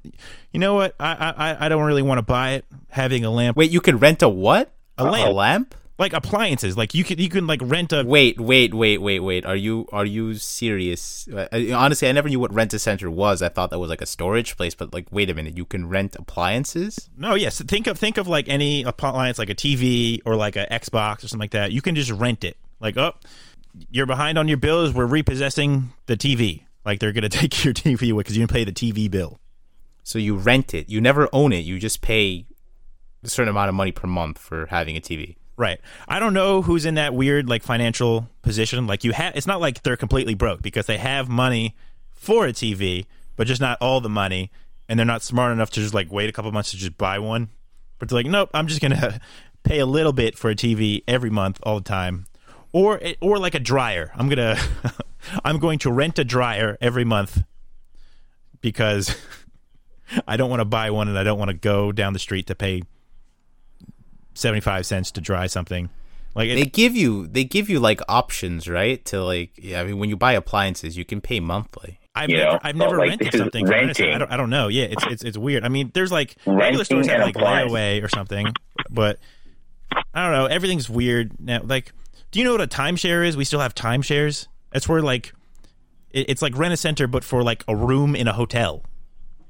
[0.53, 0.95] you know what?
[1.01, 2.64] I I I don't really want to buy it.
[2.89, 4.73] Having a lamp, Wait, you can rent a what?
[4.99, 5.29] A lamp.
[5.29, 5.75] A lamp?
[5.99, 8.05] Like appliances, like you can you can like rent a.
[8.05, 9.47] Wait, wait, wait, wait, wait.
[9.47, 11.27] Are you are you serious?
[11.29, 13.41] Uh, honestly, I never knew what rent a center was.
[13.41, 14.75] I thought that was like a storage place.
[14.75, 17.09] But like, wait a minute, you can rent appliances?
[17.17, 17.61] No, yes.
[17.63, 21.29] Think of think of like any appliance, like a TV or like a Xbox or
[21.29, 21.73] something like that.
[21.73, 22.59] You can just rent it.
[22.79, 23.15] Like, oh,
[23.91, 24.93] you're behind on your bills.
[24.93, 26.65] We're repossessing the TV.
[26.85, 29.41] Like they're gonna take your TV away because you didn't pay the TV bill.
[30.03, 30.91] So you rent it.
[30.91, 31.65] You never own it.
[31.65, 32.45] You just pay
[33.25, 35.37] a certain amount of money per month for having a TV.
[35.57, 35.81] Right.
[36.07, 38.87] I don't know who's in that weird like financial position.
[38.87, 41.75] Like you have, it's not like they're completely broke because they have money
[42.13, 44.51] for a TV, but just not all the money,
[44.89, 47.19] and they're not smart enough to just like wait a couple months to just buy
[47.19, 47.49] one.
[47.99, 49.21] But they're like, nope, I'm just gonna
[49.63, 52.27] pay a little bit for a TV every month, all the time,
[52.73, 54.13] or eh, or like a dryer.
[54.15, 54.59] I'm gonna
[55.45, 57.43] I'm going to rent a dryer every month
[58.61, 59.17] because
[60.29, 62.47] I don't want to buy one and I don't want to go down the street
[62.49, 62.83] to pay
[64.37, 65.89] 75 cents to dry something.
[66.34, 69.03] Like They give you they give you like options, right?
[69.07, 71.99] To like, yeah, I mean, when you buy appliances, you can pay monthly.
[72.14, 73.66] I've You never, know, I've never like, rented something.
[73.66, 74.09] from Amazon.
[74.12, 74.68] I don't, I don't know.
[74.68, 75.64] Yeah, it's it's it's weird.
[75.64, 77.72] I mean, there's like regular stores have like appliance.
[77.72, 78.47] layaway or something,
[78.91, 79.18] but
[80.14, 80.47] I don't know.
[80.47, 81.61] Everything's weird now.
[81.62, 81.93] Like,
[82.32, 83.37] do you know what a timeshare is?
[83.37, 84.47] We still have timeshares.
[84.72, 85.32] That's where like
[86.11, 88.82] it, it's like rent a center, but for like a room in a hotel.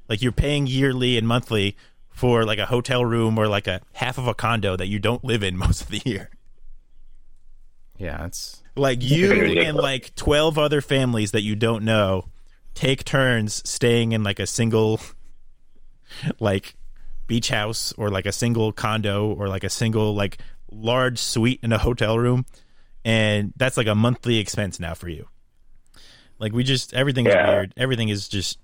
[0.09, 1.77] Like you're paying yearly and monthly
[2.17, 5.23] for like a hotel room or like a half of a condo that you don't
[5.23, 6.31] live in most of the year.
[7.99, 12.25] Yeah, it's Like you and like 12 other families that you don't know
[12.75, 14.99] take turns staying in like a single
[16.41, 16.75] like
[17.27, 20.39] beach house or like a single condo or like a single like
[20.71, 22.45] large suite in a hotel room
[23.05, 25.27] and that's like a monthly expense now for you.
[26.39, 27.49] Like we just everything is Yeah.
[27.49, 27.75] weird.
[27.77, 28.59] Everything is just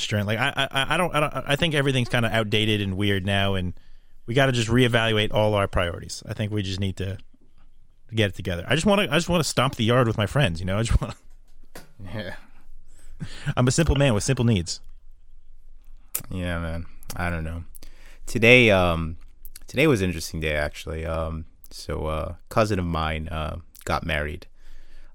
[0.00, 0.26] strange.
[0.26, 3.24] Like I I I don't I don't I think everything's kind of outdated and weird
[3.26, 3.74] now and
[4.26, 6.22] we got to just reevaluate all our priorities.
[6.28, 7.18] I think we just need to
[8.08, 8.64] to get it together.
[8.68, 9.12] I just want to.
[9.12, 10.60] I just want to stomp the yard with my friends.
[10.60, 11.14] You know, I just want.
[12.14, 12.34] yeah,
[13.56, 14.80] I'm a simple man with simple needs.
[16.30, 16.86] yeah, man.
[17.16, 17.64] I don't know.
[18.26, 19.16] Today, um,
[19.66, 21.06] today was an interesting day actually.
[21.06, 24.46] Um, so uh, cousin of mine uh, got married.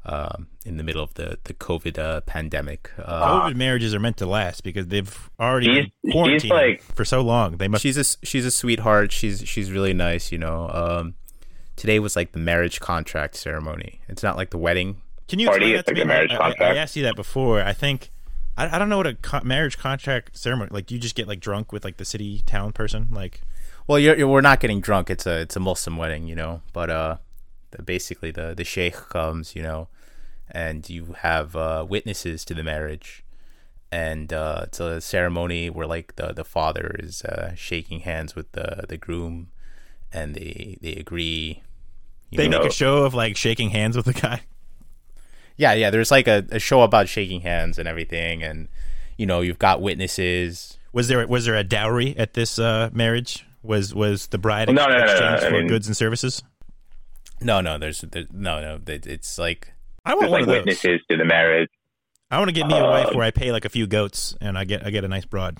[0.05, 2.91] Um, in the middle of the the COVID uh, pandemic.
[3.01, 6.81] Uh, COVID marriages are meant to last because they've already She's- been she's quarantined like-
[6.81, 7.55] for so long.
[7.57, 7.81] They must.
[7.83, 9.13] she's a she's a sweetheart.
[9.13, 10.29] She's she's really nice.
[10.31, 10.69] You know.
[10.73, 11.13] Um,
[11.77, 14.01] today was like the marriage contract ceremony.
[14.09, 15.01] It's not like the wedding.
[15.29, 16.01] Can you party explain is that to like me?
[16.01, 16.61] a marriage I- I, contract.
[16.61, 17.61] I asked you that before.
[17.61, 18.11] I think.
[18.57, 20.69] I, I don't know what a co- marriage contract ceremony.
[20.71, 23.07] Like, do you just get like drunk with like the city town person?
[23.09, 23.41] Like,
[23.87, 25.09] Well, you're, you're, we're not getting drunk.
[25.09, 26.61] It's a it's a Muslim wedding, you know.
[26.73, 27.32] But uh, the,
[27.83, 29.87] basically the the sheikh comes, you know,
[30.51, 33.23] and you have uh, witnesses to the marriage,
[33.91, 38.51] and uh, it's a ceremony where like the the father is uh, shaking hands with
[38.51, 39.49] the the groom,
[40.11, 41.61] and they they agree.
[42.29, 44.41] You they know, make a show of like shaking hands with the guy.
[45.55, 45.89] yeah, yeah.
[45.91, 48.67] There's like a, a show about shaking hands and everything, and
[49.17, 50.77] you know you've got witnesses.
[50.93, 53.45] Was there was there a dowry at this uh, marriage?
[53.61, 56.43] Was was the bride No, no, no, no, exchanged I for mean- goods and services?
[57.41, 57.77] No, no.
[57.77, 58.79] There's, there's no, no.
[58.87, 59.73] it- It's like
[60.05, 60.57] I want one like of those.
[60.59, 61.69] witnesses to the marriage.
[62.31, 64.35] I want to get me a wife Um, where I pay like a few goats
[64.41, 65.57] and I get I get a nice broad.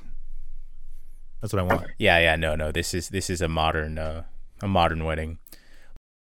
[1.42, 1.88] That's what I want.
[2.00, 2.72] Yeah, yeah, no, no.
[2.72, 4.24] This is this is a modern uh,
[4.62, 5.38] a modern wedding.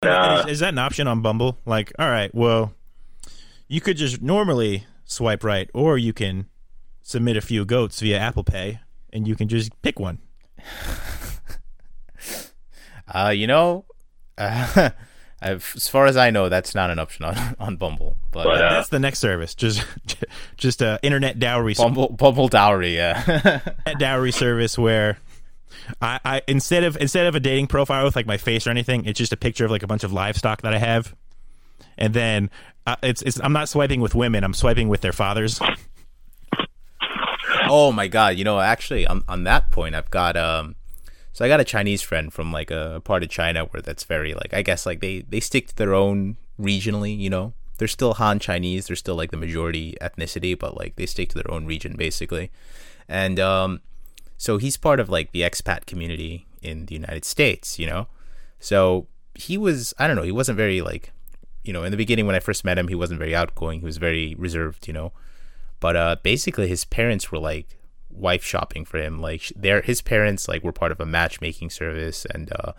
[0.04, 1.58] Uh, is, is that an option on Bumble?
[1.66, 2.74] Like, all right, well,
[3.68, 6.47] you could just normally swipe right, or you can
[7.04, 8.80] submit a few goats via Apple Pay,
[9.14, 10.18] and you can just pick one.
[13.14, 13.84] Uh, you know,
[14.38, 14.89] uh,
[15.42, 18.16] I've, as far as I know, that's not an option on, on Bumble.
[18.32, 19.56] But, But, uh, uh, That's the next service.
[19.56, 19.86] Just,
[20.58, 23.62] just a internet dowry, Bumble Bumble dowry, yeah.
[24.00, 25.18] dowry service where.
[26.02, 29.06] I, I instead of instead of a dating profile with like my face or anything,
[29.06, 31.16] it's just a picture of like a bunch of livestock that I have,
[31.98, 32.50] and then
[32.86, 35.60] uh, it's it's I'm not swiping with women, I'm swiping with their fathers.
[37.68, 40.76] oh my god, you know, actually, on on that point, I've got um,
[41.34, 44.34] so I got a Chinese friend from like a part of China where that's very
[44.34, 47.54] like I guess like they they stick to their own regionally, you know.
[47.78, 51.36] They're still Han Chinese, they're still like the majority ethnicity, but like they stick to
[51.36, 52.52] their own region basically,
[53.10, 53.82] and um,
[54.38, 58.08] so he's part of like the expat community in the United States, you know.
[58.60, 61.12] So he was I don't know, he wasn't very like
[61.64, 63.80] you know, in the beginning when I first met him, he wasn't very outgoing.
[63.80, 65.12] He was very reserved, you know.
[65.80, 67.78] But uh, basically, his parents were like
[68.14, 69.22] wife shopping for him.
[69.22, 72.74] Like their his parents like were part of a matchmaking service, and uh,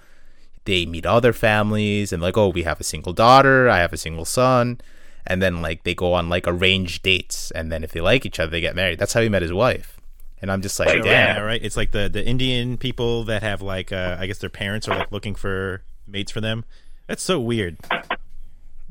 [0.65, 3.97] they meet other families, and like, oh, we have a single daughter, I have a
[3.97, 4.81] single son,
[5.27, 8.39] and then like they go on like arranged dates, and then if they like each
[8.41, 8.99] other, they get married.
[8.99, 9.99] That's how he met his wife.
[10.41, 11.05] And I'm just like, damn.
[11.05, 11.63] Yeah, right.
[11.63, 14.97] It's like the the Indian people that have like uh, I guess their parents are
[14.99, 16.65] like looking for mates for them.
[17.07, 17.79] That's so weird.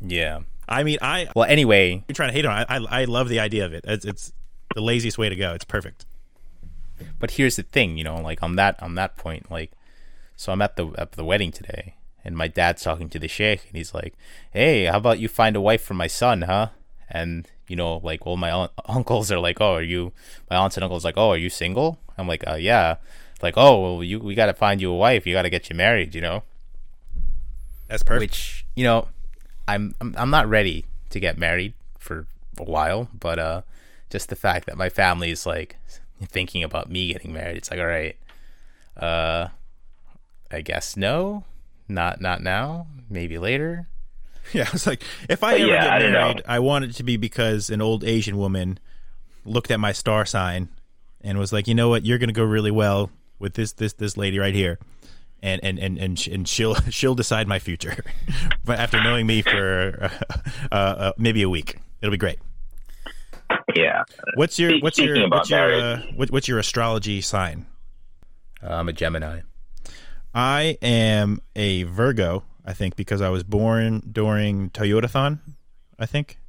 [0.01, 0.41] Yeah.
[0.67, 2.61] I mean, I Well, anyway, you're trying to hate on.
[2.61, 2.67] it.
[2.69, 3.83] I, I love the idea of it.
[3.85, 4.31] It's, it's
[4.73, 5.53] the laziest way to go.
[5.53, 6.05] It's perfect.
[7.19, 9.71] But here's the thing, you know, like on that on that point, like,
[10.35, 13.65] so I'm at the at the wedding today, and my dad's talking to the sheikh,
[13.67, 14.13] and he's like,
[14.51, 16.69] "Hey, how about you find a wife for my son, huh?"
[17.09, 20.13] And you know, like, well, my un- uncles are like, "Oh, are you?"
[20.49, 22.97] My aunts and uncles like, "Oh, are you single?" I'm like, "Uh, yeah."
[23.41, 25.25] Like, "Oh, well, you we got to find you a wife.
[25.25, 26.43] You got to get you married," you know.
[27.87, 28.31] That's perfect.
[28.31, 29.07] Which you know,
[29.67, 32.27] I'm I'm I'm not ready to get married for
[32.57, 33.61] a while, but uh,
[34.09, 35.77] just the fact that my family is like
[36.27, 38.15] thinking about me getting married, it's like, all right,
[38.97, 39.47] uh,
[40.51, 41.43] I guess no,
[41.87, 43.87] not not now, maybe later.
[44.53, 46.93] Yeah, I was like, if I But ever yeah, get I married, I want it
[46.95, 48.79] to be because an old Asian woman
[49.45, 50.67] looked at my star sign
[51.21, 54.17] and was like, you know what, you're gonna go really well with this this this
[54.17, 54.79] lady right here,
[55.43, 58.03] and and and and, and she'll she'll decide my future.
[58.65, 60.09] but after knowing me for
[60.71, 62.39] uh, uh, maybe a week, it'll be great.
[63.75, 64.03] Yeah.
[64.35, 67.65] What's your what's your speaking about what's your uh, what, what's your astrology sign?
[68.63, 69.41] Uh, I'm a Gemini.
[70.33, 75.39] I am a Virgo, I think, because I was born during Toyotathon.
[75.99, 76.39] I think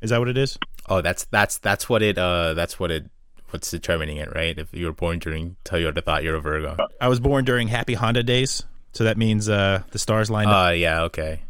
[0.00, 0.58] is that what it is?
[0.88, 3.10] Oh, that's that's that's what it uh that's what it
[3.50, 4.58] what's determining it, right?
[4.58, 6.76] If you were born during Toyotathon you're a Virgo.
[7.00, 10.66] I was born during Happy Honda days, so that means uh, the stars lined up.
[10.66, 11.42] Uh, yeah, okay.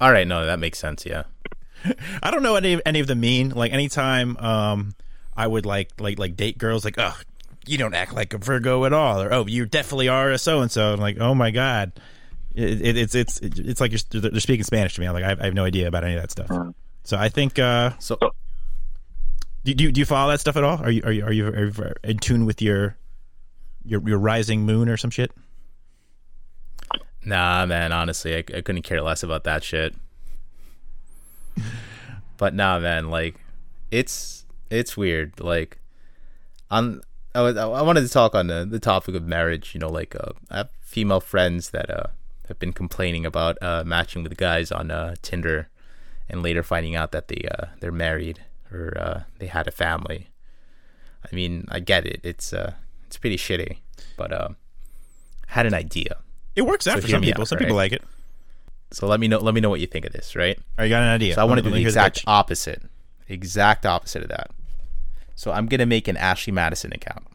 [0.00, 1.04] All right, no, that makes sense.
[1.04, 1.24] Yeah.
[2.22, 3.50] I don't know any, any of them mean.
[3.50, 4.94] Like anytime um,
[5.36, 7.16] I would like like like date girls, like oh,
[7.66, 10.60] you don't act like a Virgo at all, or oh, you definitely are a so
[10.60, 10.92] and so.
[10.92, 11.92] I'm like, oh my god,
[12.54, 15.06] it, it, it's it's it's like you're they're speaking Spanish to me.
[15.06, 16.50] I'm like I have, I have no idea about any of that stuff.
[17.04, 17.58] So I think.
[17.58, 18.18] Uh, So
[19.64, 20.78] do, do you do you follow that stuff at all?
[20.78, 22.96] Are you are you are you, are you in tune with your
[23.84, 25.30] your your rising moon or some shit?
[27.24, 27.92] Nah, man.
[27.92, 29.94] Honestly, I, I couldn't care less about that shit.
[32.42, 33.08] But nah, man.
[33.08, 33.36] Like,
[33.92, 35.38] it's it's weird.
[35.38, 35.78] Like,
[36.72, 37.00] on
[37.36, 39.74] I, was, I wanted to talk on the, the topic of marriage.
[39.74, 42.08] You know, like uh, I have female friends that uh
[42.48, 45.68] have been complaining about uh matching with guys on uh Tinder,
[46.28, 48.40] and later finding out that they uh they're married
[48.72, 50.30] or uh they had a family.
[51.24, 52.22] I mean, I get it.
[52.24, 52.72] It's uh
[53.06, 53.76] it's pretty shitty,
[54.16, 54.56] but um,
[55.46, 56.16] had an idea.
[56.56, 57.42] It works out So for some people.
[57.42, 58.02] out, some people like it.
[58.92, 59.38] So let me know.
[59.38, 60.58] Let me know what you think of this, right?
[60.78, 61.34] You got an idea?
[61.34, 62.24] So I want to do the exact pitch.
[62.26, 62.82] opposite,
[63.28, 64.50] exact opposite of that.
[65.34, 67.26] So I'm gonna make an Ashley Madison account.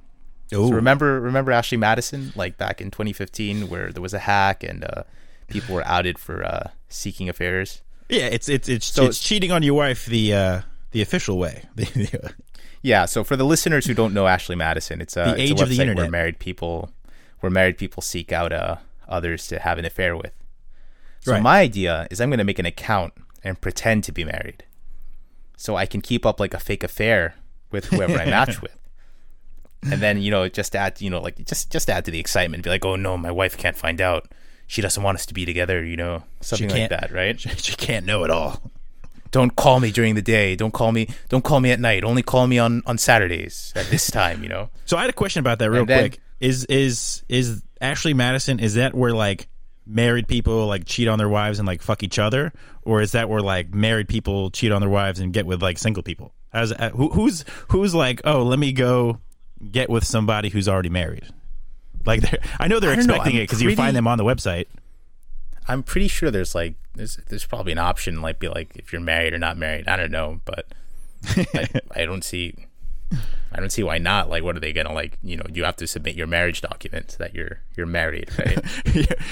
[0.54, 0.68] Ooh.
[0.70, 4.84] So remember, remember Ashley Madison, like back in 2015, where there was a hack and
[4.86, 5.04] uh,
[5.48, 7.82] people were outed for uh, seeking affairs.
[8.10, 11.64] Yeah, it's it's it's So- it's cheating on your wife the uh, the official way.
[12.84, 13.06] Yeah.
[13.06, 15.62] So for the listeners who don't know Ashley Madison, it's a, The it's a age
[15.62, 16.12] of the website where internet.
[16.12, 16.92] married people,
[17.40, 18.78] where married people seek out uh,
[19.10, 20.32] others to have an affair with.
[21.28, 21.44] So Right.
[21.44, 23.14] my idea is I'm going to make an account
[23.44, 24.64] and pretend to be married,
[25.58, 27.36] so I can keep up like a fake affair
[27.72, 28.76] with whoever I match with.
[29.84, 32.64] And then you know, just add you know, like just just add to the excitement.
[32.64, 34.32] Be like, oh no, my wife can't find out.
[34.68, 35.84] She doesn't want us to be together.
[35.84, 37.40] You know, something like that, right?
[37.40, 38.62] she, she can't know it all.
[39.32, 40.56] don't call me during the day.
[40.56, 41.08] Don't call me.
[41.30, 42.04] Don't call me at night.
[42.04, 44.44] Only call me on on Saturdays at this time.
[44.44, 44.70] You know.
[44.86, 46.20] So I had a question about that real then- quick.
[46.40, 48.60] is is is Ashley Madison?
[48.60, 49.48] Is that where like
[49.88, 52.52] married people like cheat on their wives and like fuck each other,
[52.84, 55.78] or is that where like married people cheat on their wives and get with like
[55.78, 56.34] single people?
[56.52, 59.20] How's uh, who, who's who's like oh let me go
[59.72, 61.26] get with somebody who's already married?
[62.06, 64.18] Like they're, I know they're I don't know, expecting it because you find them on
[64.18, 64.66] the website.
[65.68, 69.02] I'm pretty sure there's like there's there's probably an option like be like if you're
[69.02, 69.88] married or not married.
[69.88, 70.68] I don't know, but
[71.54, 72.67] I, I don't see
[73.52, 74.30] I don't see why not.
[74.30, 75.18] Like, what are they gonna like?
[75.24, 78.64] You know, you have to submit your marriage documents that you're you're married, right?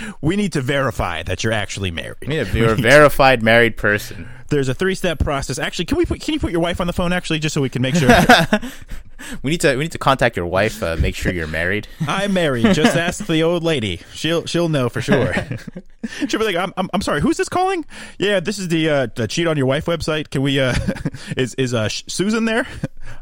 [0.22, 2.18] we need to verify that you're actually married.
[2.24, 5.60] I mean, if you're a verified married person, There's a three step process.
[5.60, 7.62] Actually, can we put can you put your wife on the phone actually just so
[7.62, 8.10] we can make sure
[9.44, 11.88] we need to we need to contact your wife, uh, make sure you're married.
[12.08, 12.74] I'm married?
[12.74, 14.02] Just ask the old lady.
[14.14, 15.34] She'll she'll know for sure.
[16.28, 17.86] she'll be like, I'm, I'm I'm sorry, who's this calling?
[18.20, 20.30] Yeah, this is the uh the cheat on your wife website.
[20.30, 20.74] Can we uh
[21.38, 22.68] is is uh Sh- Susan there?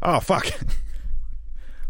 [0.02, 0.46] Oh fuck.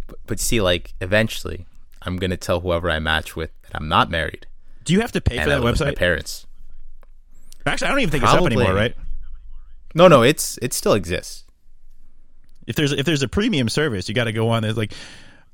[0.06, 1.66] But, but see, like, eventually,
[2.02, 4.46] I'm gonna tell whoever I match with that I'm not married,
[4.84, 5.96] Do you have to pay for that with my website?
[5.96, 6.46] parents.
[7.66, 8.94] Actually, I don't even think it's up anymore, right?
[9.94, 11.43] No, no, it's it still exists.
[12.66, 14.62] If there's if there's a premium service, you got to go on.
[14.62, 14.92] There's like,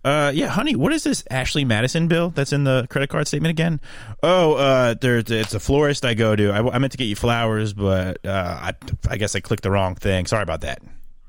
[0.04, 3.50] uh, yeah, honey, what is this Ashley Madison bill that's in the credit card statement
[3.50, 3.80] again?
[4.22, 6.50] Oh, uh, there's it's a florist I go to.
[6.50, 8.74] I, I meant to get you flowers, but uh, I
[9.08, 10.26] I guess I clicked the wrong thing.
[10.26, 10.82] Sorry about that.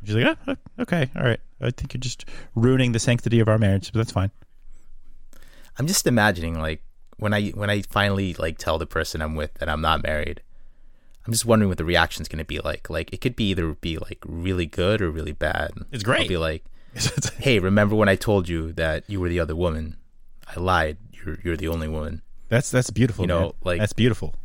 [0.04, 1.40] She's like, oh, okay, all right.
[1.62, 2.26] I think you're just
[2.56, 4.32] ruining the sanctity of our marriage, but that's fine.
[5.78, 6.82] I'm just imagining like
[7.18, 10.42] when I when I finally like tell the person I'm with that I'm not married.
[11.26, 12.90] I'm just wondering what the reaction's going to be like.
[12.90, 15.72] Like it could be either be like really good or really bad.
[15.92, 16.22] It's great.
[16.22, 16.64] I'll be like,
[17.38, 19.98] "Hey, remember when I told you that you were the other woman?
[20.48, 20.98] I lied.
[21.14, 23.24] You're you're the only woman." that's that's beautiful.
[23.24, 23.54] You know, man.
[23.64, 24.36] like- that's beautiful.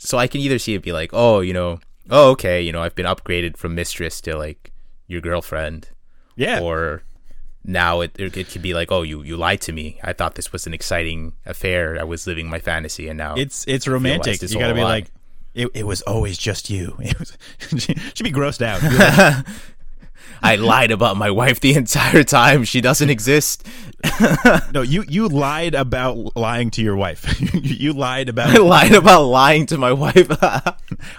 [0.00, 2.82] So I can either see it be like, "Oh, you know, oh okay, you know,
[2.82, 4.72] I've been upgraded from mistress to like
[5.06, 5.90] your girlfriend,"
[6.36, 7.02] Yeah, or
[7.64, 9.98] now it it, it could be like, "Oh, you you lied to me.
[10.02, 11.98] I thought this was an exciting affair.
[12.00, 14.40] I was living my fantasy, and now it's it's romantic.
[14.40, 14.88] You got to be lie.
[14.88, 15.10] like,
[15.54, 16.96] it, it was always just you.
[17.00, 17.36] It was,
[18.14, 19.44] she'd be grossed out.
[20.40, 22.62] Like, I lied about my wife the entire time.
[22.62, 23.66] She doesn't exist.
[24.72, 27.40] No, you you lied about lying to your wife.
[27.40, 30.28] you, you lied I lied about lying to my wife.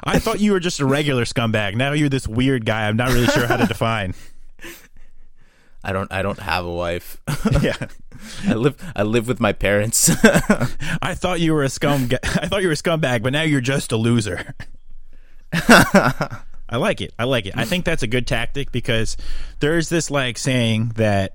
[0.04, 1.76] I thought you were just a regular scumbag.
[1.76, 2.88] Now you're this weird guy.
[2.88, 4.14] I'm not really sure how to define.
[5.84, 6.12] I don't.
[6.12, 7.22] I don't have a wife.
[7.62, 7.76] Yeah,
[8.48, 8.76] I live.
[8.96, 10.10] I live with my parents.
[11.02, 12.10] I thought you were a scum.
[12.24, 14.56] I thought you were a scumbag, but now you're just a loser.
[15.54, 17.14] I like it.
[17.18, 17.54] I like it.
[17.58, 19.18] I think that's a good tactic because
[19.60, 21.34] there's this like saying that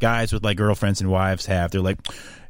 [0.00, 1.70] guys with like girlfriends and wives have.
[1.70, 1.98] They're like,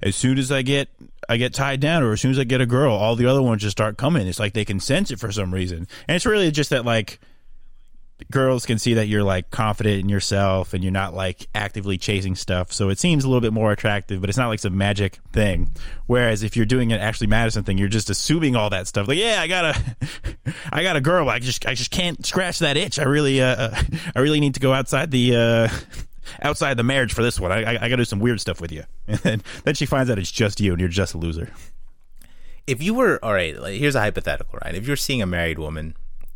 [0.02, 0.88] as soon as I get
[1.28, 3.42] I get tied down, or as soon as I get a girl, all the other
[3.42, 4.26] ones just start coming.
[4.26, 7.20] It's like they can sense it for some reason, and it's really just that like
[8.30, 12.34] girls can see that you're like confident in yourself and you're not like actively chasing
[12.34, 12.72] stuff.
[12.72, 15.70] So it seems a little bit more attractive, but it's not like some magic thing.
[16.06, 19.08] Whereas if you're doing an Ashley Madison thing, you're just assuming all that stuff.
[19.08, 19.96] Like, yeah, I got a,
[20.72, 21.28] I got a girl.
[21.28, 22.98] I just, I just can't scratch that itch.
[22.98, 23.82] I really, uh, uh,
[24.16, 25.68] I really need to go outside the, uh,
[26.42, 27.52] outside the marriage for this one.
[27.52, 28.82] I, I, I got to do some weird stuff with you.
[29.06, 31.50] And then, then she finds out it's just you and you're just a loser.
[32.66, 34.74] if you were all right, like, here's a hypothetical, right?
[34.74, 35.94] If you're seeing a married woman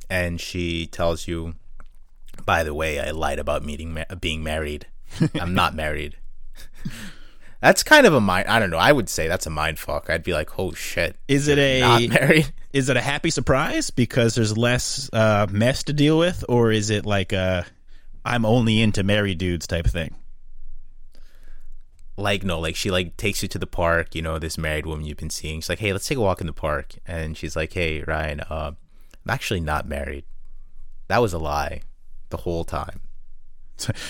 [0.08, 1.54] and she tells you,
[2.44, 4.86] "By the way, I lied about meeting ma- being married.
[5.40, 6.16] I'm not married."
[7.60, 8.48] That's kind of a mind.
[8.48, 8.78] I don't know.
[8.78, 10.10] I would say that's a mind fuck.
[10.10, 13.90] I'd be like, "Oh shit, Is it a, not married." is it a happy surprise
[13.90, 17.64] because there's less uh, mess to deal with, or is it like a
[18.24, 20.16] I'm only into married dudes type thing?
[22.18, 25.04] like no like she like takes you to the park you know this married woman
[25.04, 27.56] you've been seeing she's like hey let's take a walk in the park and she's
[27.56, 28.72] like hey ryan uh,
[29.24, 30.24] i'm actually not married
[31.08, 31.80] that was a lie
[32.32, 33.00] the whole time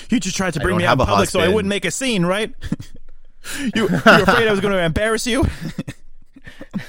[0.08, 2.24] You just tried to bring me out in public so I wouldn't make a scene,
[2.24, 2.54] right?
[3.74, 5.44] you, you're afraid I was going to embarrass you?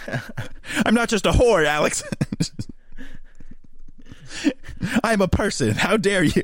[0.86, 2.04] I'm not just a whore, Alex.
[5.04, 5.72] I'm a person.
[5.72, 6.44] How dare you?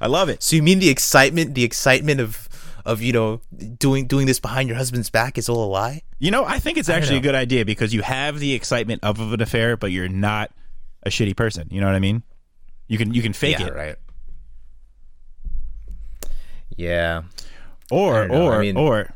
[0.00, 0.42] I love it.
[0.42, 2.48] so you mean the excitement the excitement of
[2.84, 3.40] of you know
[3.78, 6.76] doing doing this behind your husband's back is all a lie You know, I think
[6.76, 9.92] it's actually a good idea because you have the excitement of, of an affair, but
[9.92, 10.50] you're not
[11.02, 11.68] a shitty person.
[11.70, 12.22] You know what I mean?
[12.88, 13.96] You can you can fake yeah it, right
[16.76, 17.22] yeah
[17.90, 19.14] or or I mean- or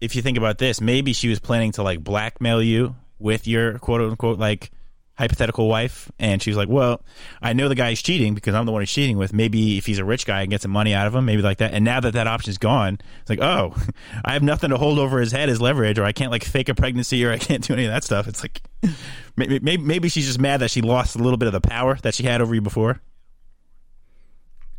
[0.00, 3.78] if you think about this, maybe she was planning to like blackmail you with your
[3.78, 4.72] quote unquote like
[5.16, 7.02] hypothetical wife, and she was like, "Well,
[7.40, 9.32] I know the guy's cheating because I'm the one he's cheating with.
[9.32, 11.58] Maybe if he's a rich guy, and get some money out of him, maybe like
[11.58, 13.74] that." And now that that option's gone, it's like, "Oh,
[14.24, 16.68] I have nothing to hold over his head as leverage, or I can't like fake
[16.68, 18.62] a pregnancy, or I can't do any of that stuff." It's like
[19.36, 21.98] maybe maybe, maybe she's just mad that she lost a little bit of the power
[22.02, 23.00] that she had over you before.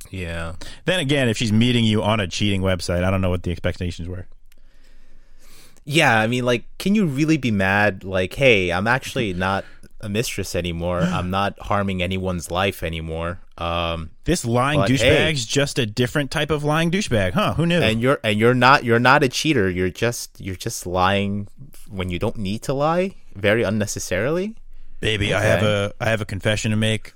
[0.09, 0.53] Yeah.
[0.85, 3.51] Then again, if she's meeting you on a cheating website, I don't know what the
[3.51, 4.27] expectations were.
[5.85, 8.03] Yeah, I mean, like, can you really be mad?
[8.03, 9.65] Like, hey, I'm actually not
[10.03, 10.99] a mistress anymore.
[11.17, 13.39] I'm not harming anyone's life anymore.
[13.57, 15.47] Um, This lying douchebag's hey.
[15.47, 17.53] just a different type of lying douchebag, huh?
[17.55, 17.79] Who knew?
[17.81, 19.69] and you're and you're not you're not a cheater.
[19.69, 21.47] You're just you're just lying
[21.89, 24.55] when you don't need to lie, very unnecessarily.
[24.99, 27.13] Baby, I have a I have a confession to make.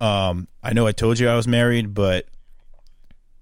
[0.00, 2.26] Um, I know I told you I was married, but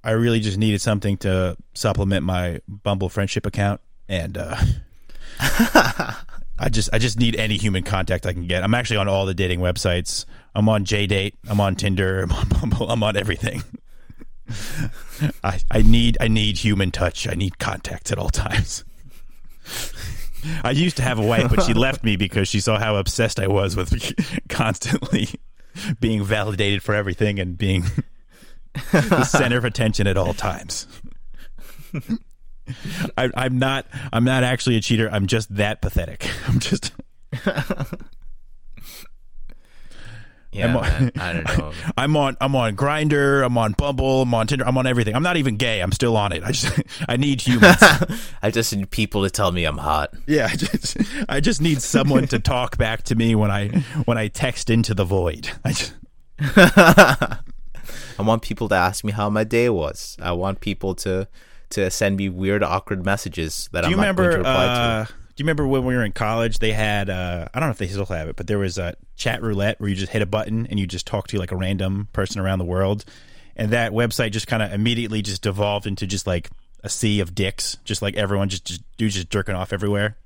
[0.03, 4.57] I really just needed something to supplement my Bumble friendship account, and uh,
[6.67, 8.65] I just I just need any human contact I can get.
[8.65, 10.25] I'm actually on all the dating websites.
[10.53, 11.35] I'm on JDate.
[11.49, 12.23] I'm on Tinder.
[12.25, 12.91] I'm on Bumble.
[12.91, 13.63] I'm on everything.
[15.45, 17.29] I I need I need human touch.
[17.29, 18.85] I need contact at all times.
[20.65, 23.39] I used to have a wife, but she left me because she saw how obsessed
[23.39, 24.13] I was with
[24.49, 25.29] constantly
[26.01, 27.85] being validated for everything and being
[28.91, 30.89] the center of attention at all times.
[33.19, 33.87] I, I'm not.
[34.13, 35.09] I'm not actually a cheater.
[35.11, 36.29] I'm just that pathetic.
[36.49, 36.93] I'm just.
[40.53, 41.73] Yeah, I'm on- man, I don't know.
[41.99, 42.37] I'm on.
[42.41, 43.45] I'm on Grindr.
[43.45, 44.23] I'm on Bumble.
[44.23, 44.67] I'm on Tinder.
[44.67, 45.15] I'm on everything.
[45.15, 45.81] I'm not even gay.
[45.81, 46.43] I'm still on it.
[46.45, 46.81] I just.
[47.07, 47.77] I need humans.
[48.43, 50.15] I just need people to tell me I'm hot.
[50.27, 50.97] Yeah, I just.
[51.29, 53.69] I just need someone to talk back to me when I
[54.07, 55.51] when I text into the void.
[55.63, 55.95] I just.
[56.41, 60.17] I want people to ask me how my day was.
[60.23, 61.29] I want people to
[61.71, 64.23] to send me weird, awkward messages that Do I'm you not remember?
[64.23, 65.13] going to reply Uh, to.
[65.13, 66.59] do you remember when we were in college?
[66.59, 68.95] They had uh, I don't know if they still have it, but there was a
[69.19, 72.09] Chatroulette where you just hit a button and you just talk to like a random
[72.13, 73.05] person around the world,
[73.57, 76.51] and that website just kind of immediately just devolved into just like
[76.85, 80.17] a sea of dicks, just like everyone just, just dudes just jerking off everywhere.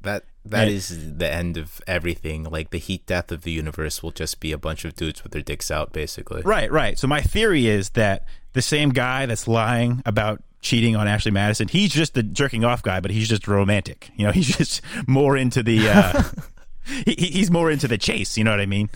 [0.00, 0.74] That that Yeah.
[0.74, 2.44] is the end of everything.
[2.44, 5.32] Like the heat death of the universe will just be a bunch of dudes with
[5.32, 6.40] their dicks out, basically.
[6.42, 6.98] Right, right.
[6.98, 8.24] So my theory is that
[8.54, 12.82] the same guy that's lying about cheating on Ashley Madison, he's just the jerking off
[12.82, 14.10] guy, but he's just romantic.
[14.16, 15.88] You know, he's just more into the.
[15.88, 16.22] Uh,
[17.04, 18.36] he, he- he's more into the chase.
[18.36, 18.90] You know what I mean?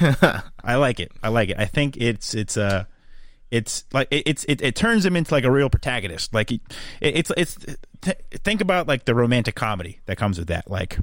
[0.64, 1.12] I like it.
[1.22, 1.56] I like it.
[1.58, 2.84] I think it's it's uh
[3.50, 6.34] it's like it, it's it, it turns him into like a real protagonist.
[6.34, 6.60] Like it,
[7.00, 7.56] it's it's
[8.00, 10.70] th- think about like the romantic comedy that comes with that.
[10.70, 10.98] Like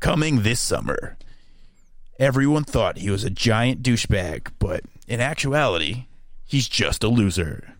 [0.00, 1.16] coming this summer,
[2.18, 6.05] everyone thought he was a giant douchebag, but in actuality,
[6.46, 7.74] he's just a loser.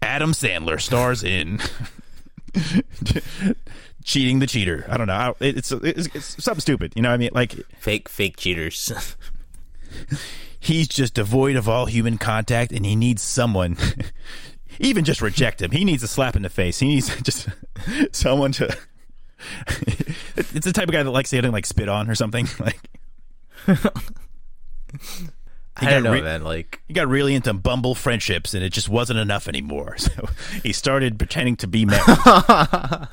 [0.00, 1.60] Adam Sandler stars in
[4.04, 4.86] cheating the cheater.
[4.88, 5.14] I don't know.
[5.14, 6.92] I- It's, it's it's something stupid.
[6.96, 7.30] You know what I mean?
[7.32, 8.92] Like Fake fake cheaters.
[10.60, 13.76] he's just devoid of all human contact and he needs someone
[14.80, 17.48] even just reject him he needs a slap in the face he needs just
[18.10, 18.74] someone to
[20.36, 22.80] it's the type of guy that likes getting like spit on or something like
[25.76, 26.44] I don't know, re- man.
[26.44, 30.28] Like he got really into bumble friendships and it just wasn't enough anymore so
[30.62, 32.04] he started pretending to be married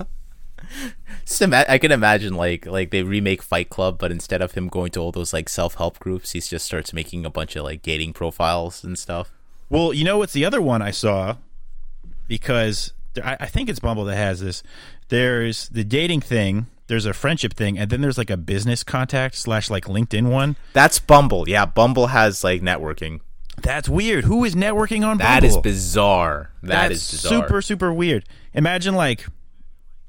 [1.41, 4.91] ima- I can imagine like like they remake Fight Club, but instead of him going
[4.91, 7.81] to all those like self help groups, he just starts making a bunch of like
[7.81, 9.31] dating profiles and stuff.
[9.69, 11.37] Well, you know what's the other one I saw?
[12.27, 14.63] Because there- I, I think it's Bumble that has this.
[15.09, 16.67] There's the dating thing.
[16.91, 20.57] There's a friendship thing, and then there's like a business contact slash like LinkedIn one.
[20.73, 21.47] That's Bumble.
[21.47, 23.21] Yeah, Bumble has like networking.
[23.63, 24.25] That's weird.
[24.25, 25.19] Who is networking on Bumble?
[25.19, 26.51] That is bizarre.
[26.61, 27.43] That That's is bizarre.
[27.43, 28.25] super super weird.
[28.53, 29.25] Imagine like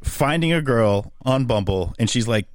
[0.03, 2.47] finding a girl on Bumble and she's like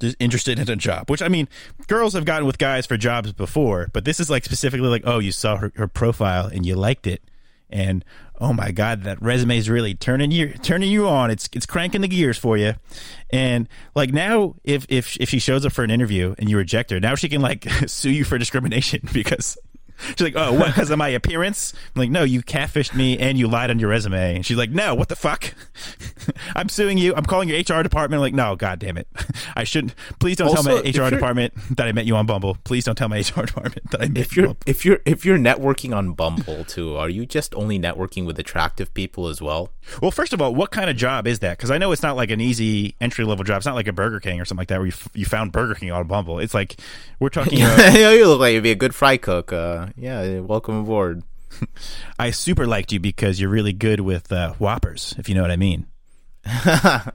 [0.00, 1.08] just interested in a job.
[1.08, 1.48] Which I mean,
[1.86, 5.20] girls have gotten with guys for jobs before, but this is like specifically like, oh,
[5.20, 7.22] you saw her, her profile and you liked it,
[7.70, 8.04] and
[8.40, 11.30] oh my god, that resume is really turning you turning you on.
[11.30, 12.74] It's it's cranking the gears for you,
[13.30, 16.90] and like now, if if if she shows up for an interview and you reject
[16.90, 19.56] her, now she can like sue you for discrimination because.
[20.08, 20.66] She's like, oh, what?
[20.68, 21.72] Because of my appearance?
[21.94, 24.36] I'm like, no, you catfished me and you lied on your resume.
[24.36, 25.54] And she's like, no, what the fuck?
[26.56, 27.14] I'm suing you.
[27.14, 28.14] I'm calling your HR department.
[28.18, 29.08] I'm like, no, god damn it.
[29.56, 29.94] I shouldn't.
[30.20, 32.56] Please don't Also, tell my HR department that I met you on Bumble.
[32.64, 34.98] Please don't tell my HR department that I met if you you're on if you're
[35.04, 39.42] if you're networking on Bumble too, are you just only networking with attractive people as
[39.42, 39.70] well?
[40.02, 41.56] Well, first of all, what kind of job is that?
[41.56, 43.58] Because I know it's not like an easy entry level job.
[43.58, 45.52] It's not like a Burger King or something like that where you, f- you found
[45.52, 46.38] Burger King on Bumble.
[46.38, 46.76] It's like
[47.20, 47.62] we're talking.
[47.62, 49.52] uh, you look like you'd be a good fry cook.
[49.52, 51.22] Uh, yeah, welcome aboard.
[52.18, 55.50] I super liked you because you're really good with uh, Whoppers, if you know what
[55.50, 55.86] I mean.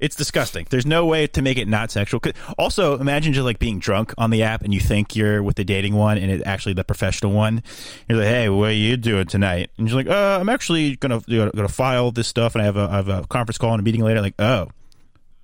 [0.00, 0.66] it's disgusting.
[0.70, 2.20] There's no way to make it not sexual.
[2.58, 5.64] Also, imagine just like being drunk on the app and you think you're with the
[5.64, 7.62] dating one and it's actually the professional one.
[8.08, 11.20] You're like, "Hey, what are you doing tonight?" And you're like, "Uh, I'm actually gonna
[11.26, 13.84] gonna file this stuff and I have a I have a conference call and a
[13.84, 14.68] meeting later." Like, oh,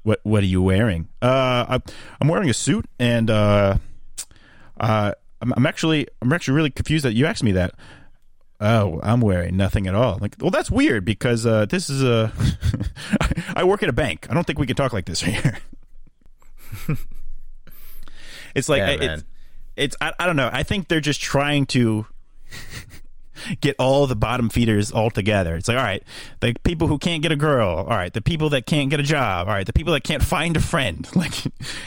[0.05, 1.09] what what are you wearing?
[1.21, 1.81] Uh, I,
[2.21, 3.79] I'm wearing a suit and uh,
[4.79, 5.13] uh,
[5.45, 7.75] I'm, I'm actually I'm actually really confused that you asked me that.
[8.61, 10.17] Oh, I'm wearing nothing at all.
[10.21, 12.33] Like, well, that's weird because uh, this is a.
[13.57, 14.27] I work at a bank.
[14.31, 15.35] I don't think we can talk like this right
[16.87, 16.97] here.
[18.55, 19.25] it's like Yeah, it's,
[19.77, 20.49] it's I, I don't know.
[20.51, 22.07] I think they're just trying to
[23.61, 25.57] get all the bottom feeders all together.
[25.57, 26.03] It's like, all right,
[26.41, 29.05] the people who can't get a girl, all right, the people that can't get a
[29.05, 31.09] job, all right, the people that can't find a friend.
[31.15, 31.33] Like,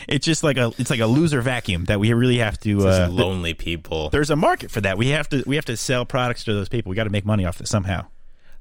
[0.07, 2.87] it's just like a it's like a loser vacuum that we really have to.
[2.87, 4.09] Uh, lonely people.
[4.09, 4.97] there's a market for that.
[4.97, 6.89] We have to we have to sell products to those people.
[6.89, 8.07] We got to make money off it somehow.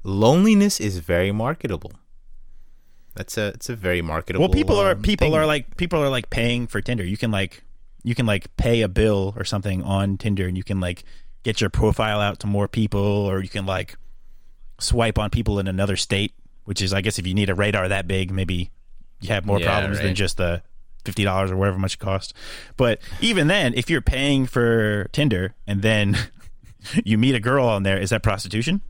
[0.03, 1.93] Loneliness is very marketable.
[3.15, 4.43] That's a it's a very marketable.
[4.43, 5.35] Well, people are um, people thing.
[5.35, 7.03] are like people are like paying for Tinder.
[7.03, 7.63] You can like
[8.03, 11.03] you can like pay a bill or something on Tinder, and you can like
[11.47, 13.95] get your profile out to more people, or you can like
[14.79, 16.33] swipe on people in another state.
[16.65, 18.71] Which is, I guess, if you need a radar that big, maybe
[19.21, 20.61] you have more Yeah, problems than just the
[21.05, 22.33] fifty dollars or whatever much it costs.
[22.75, 26.17] But even then, if you're paying for Tinder and then
[27.05, 28.81] you meet a girl on there, is that prostitution?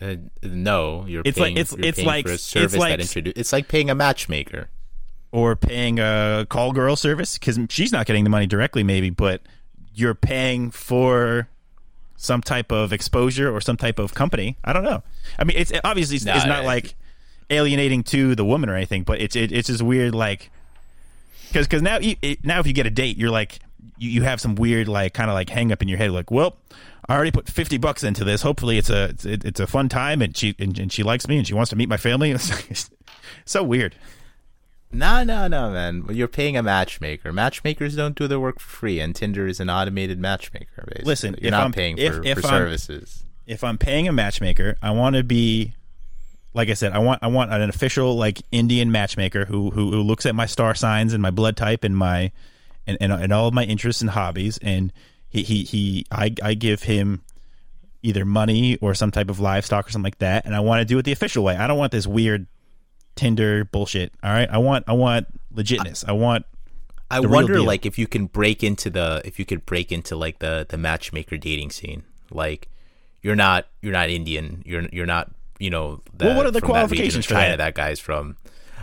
[0.00, 2.34] Uh, no, you're It's like- it's- it's paying like- for a
[2.64, 3.00] it's like-.
[3.36, 4.70] It's like paying a matchmaker.
[5.32, 9.42] or paying a call girl service because she's not getting the money directly, maybe, but
[9.94, 11.48] you're paying for
[12.16, 14.56] some type of exposure or some type of company.
[14.64, 15.02] I don't know.
[15.38, 16.94] I mean, it's obviously it's, it's not it- like
[17.50, 20.50] alienating to the woman or anything, but it's it, it's just weird, like
[21.48, 23.58] because because now you, it, now if you get a date, you're like
[23.98, 26.30] you, you have some weird like kind of like hang up in your head, like
[26.30, 26.56] well.
[27.06, 28.40] I already put fifty bucks into this.
[28.40, 31.36] Hopefully, it's a it's, it's a fun time, and she and, and she likes me,
[31.36, 32.30] and she wants to meet my family.
[32.70, 32.90] It's,
[33.44, 33.94] so weird.
[34.94, 36.06] No, no, no, man.
[36.10, 37.32] You're paying a matchmaker.
[37.32, 40.84] Matchmakers don't do their work for free, and Tinder is an automated matchmaker.
[40.86, 41.04] Basically.
[41.04, 43.24] Listen, you're if not I'm- paying if- for, if for services.
[43.46, 45.74] if I'm paying a matchmaker, I want to be
[46.54, 50.02] like I said, I want I want an official like Indian matchmaker who who, who
[50.02, 52.30] looks at my star signs and my blood type and my
[52.86, 54.92] and, and, and all of my interests and hobbies and
[55.28, 57.22] he, he he I I give him
[58.04, 60.84] either money or some type of livestock or something like that and I want to
[60.84, 61.56] do it the official way.
[61.56, 62.46] I don't want this weird
[63.16, 64.12] Tinder bullshit.
[64.22, 64.48] All right?
[64.50, 66.04] I want I want legitness.
[66.06, 66.46] I want
[67.10, 70.38] I wonder, like, if you can break into the if you could break into like
[70.40, 72.02] the the matchmaker dating scene.
[72.30, 72.68] Like,
[73.22, 74.62] you're not you're not Indian.
[74.66, 76.00] You're you're not you know.
[76.16, 77.58] The, Well, what are the qualifications for China that?
[77.58, 78.36] that guy's from?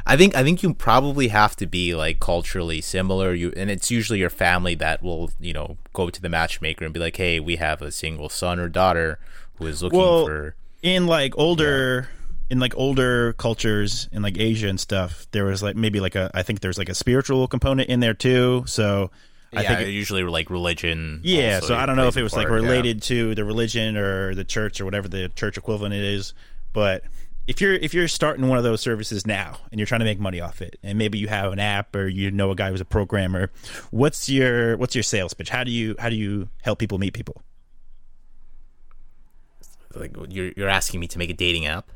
[0.06, 3.34] I think I think you probably have to be like culturally similar.
[3.34, 6.94] You and it's usually your family that will you know go to the matchmaker and
[6.94, 9.20] be like, hey, we have a single son or daughter
[9.56, 10.56] who is looking Well, for.
[10.82, 12.10] in like older
[12.52, 16.30] in like older cultures in like Asia and stuff, there was like maybe like a
[16.34, 18.66] I think there's like a spiritual component in there too.
[18.68, 19.10] So
[19.54, 21.22] I yeah, think usually like religion.
[21.24, 22.68] yeah, so I don't know if it was like part, yeah.
[22.68, 26.34] related to the religion or the church or whatever the church equivalent it is,
[26.74, 27.06] but
[27.48, 30.20] if you're if you're starting one of those services now and you're trying to make
[30.20, 32.82] money off it and maybe you have an app or you know a guy who's
[32.82, 33.50] a programmer,
[33.92, 35.50] what's your what's your sales pitch?
[35.50, 37.42] How do you how do you help people meet people?
[39.96, 41.90] Like you're you're asking me to make a dating app.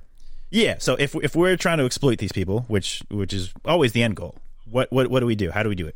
[0.52, 0.76] Yeah.
[0.80, 4.16] So if if we're trying to exploit these people, which which is always the end
[4.16, 4.36] goal,
[4.70, 5.52] what what what do we do?
[5.52, 5.96] How do we do it?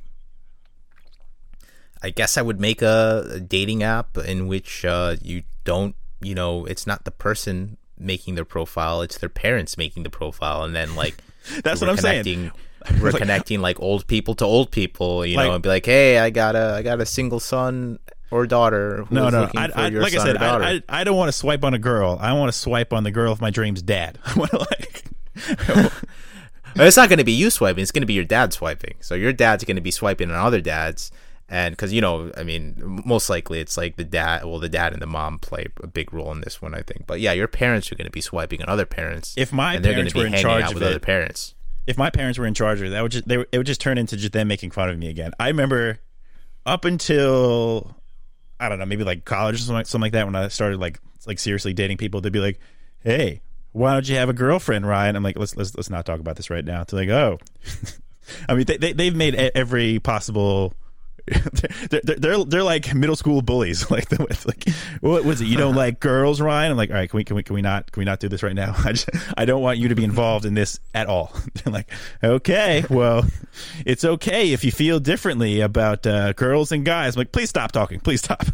[2.02, 6.34] I guess I would make a, a dating app in which uh, you don't, you
[6.34, 10.74] know, it's not the person making their profile, it's their parents making the profile, and
[10.76, 11.16] then like
[11.64, 12.52] That's what I'm saying.
[13.02, 15.86] We're Like- connecting like old people to old people, you Like- know, and be like,
[15.86, 18.00] hey, I got a, I got a single son
[18.32, 18.98] or daughter.
[19.04, 19.50] Who's No, no.
[19.56, 20.38] I, I, like I said.
[20.38, 22.18] I, I I don't want to swipe on a girl.
[22.22, 24.18] I want to swipe on the girl of my dreams' dad.
[24.26, 25.04] I want to like.
[26.76, 28.96] It's not going to be you swiping; it's going to be your dad swiping.
[29.02, 31.12] So your dad's going to be swiping on other dads,
[31.50, 34.46] and because you know, I mean, most likely it's like the dad.
[34.46, 37.08] Well, the dad and the mom play a big role in this one, I think.
[37.08, 39.34] But yeah, your parents are going to be swiping on other parents.
[39.36, 41.56] If my and they're parents gonna were in charge of with it- other parents.
[41.88, 43.82] if my parents were in charge of it, that would just they, it would just
[43.82, 45.32] turn into just them making fun of me again.
[45.40, 46.00] I remember
[46.68, 47.96] up until
[48.60, 50.80] I don't know, maybe like college or something like, something like that when I started
[50.80, 52.60] like like seriously dating people, they'd be like,
[53.02, 53.42] "Hey,
[53.72, 56.36] why don't you have a girlfriend, Ryan?" I'm like, "Let's let's let's not talk about
[56.36, 57.38] this right now." They're like, "Oh."
[58.48, 60.74] I mean, they, they they've made every possible
[61.90, 63.90] they're, they're they're they're like middle school bullies.
[64.00, 64.70] Like the like
[65.02, 65.46] what was it?
[65.46, 66.72] You don't like girls, Ryan?
[66.72, 68.30] I'm like, all right, can we can we can we not can we not do
[68.30, 68.76] this right now?
[68.86, 71.34] I just I don't want you to be involved in this at all.
[71.56, 71.90] They're like,
[72.24, 73.26] okay, well,
[73.86, 77.16] it's okay if you feel differently about uh, girls and guys.
[77.16, 78.00] I'm like, please stop talking.
[78.00, 78.46] Please stop.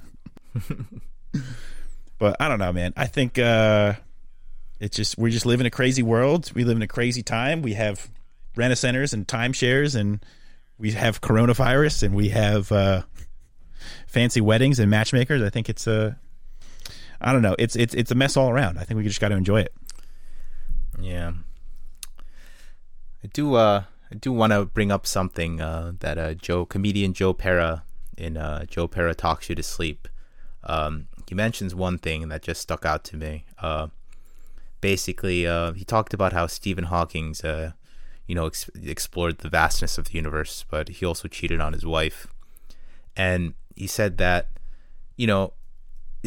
[2.17, 2.93] but I don't know, man.
[2.95, 3.93] I think uh,
[4.79, 6.51] it's just we just live in a crazy world.
[6.55, 7.61] We live in a crazy time.
[7.61, 8.09] We have
[8.55, 10.23] rent centers and timeshares and
[10.77, 13.03] we have coronavirus and we have uh,
[14.07, 15.41] fancy weddings and matchmakers.
[15.41, 16.17] I think it's a,
[17.21, 18.77] I don't know, it's it's it's a mess all around.
[18.77, 19.73] I think we just got to enjoy it.
[20.99, 21.33] Yeah.
[23.23, 27.13] I do uh I do want to bring up something uh that uh Joe comedian
[27.13, 27.83] Joe Pera
[28.17, 30.07] in uh, Joe Pera talks you to sleep,
[30.63, 33.45] um, he mentions one thing that just stuck out to me.
[33.59, 33.87] Uh,
[34.81, 37.71] basically, uh, he talked about how Stephen Hawking's, uh,
[38.27, 41.85] you know, ex- explored the vastness of the universe, but he also cheated on his
[41.85, 42.27] wife,
[43.15, 44.49] and he said that,
[45.15, 45.53] you know,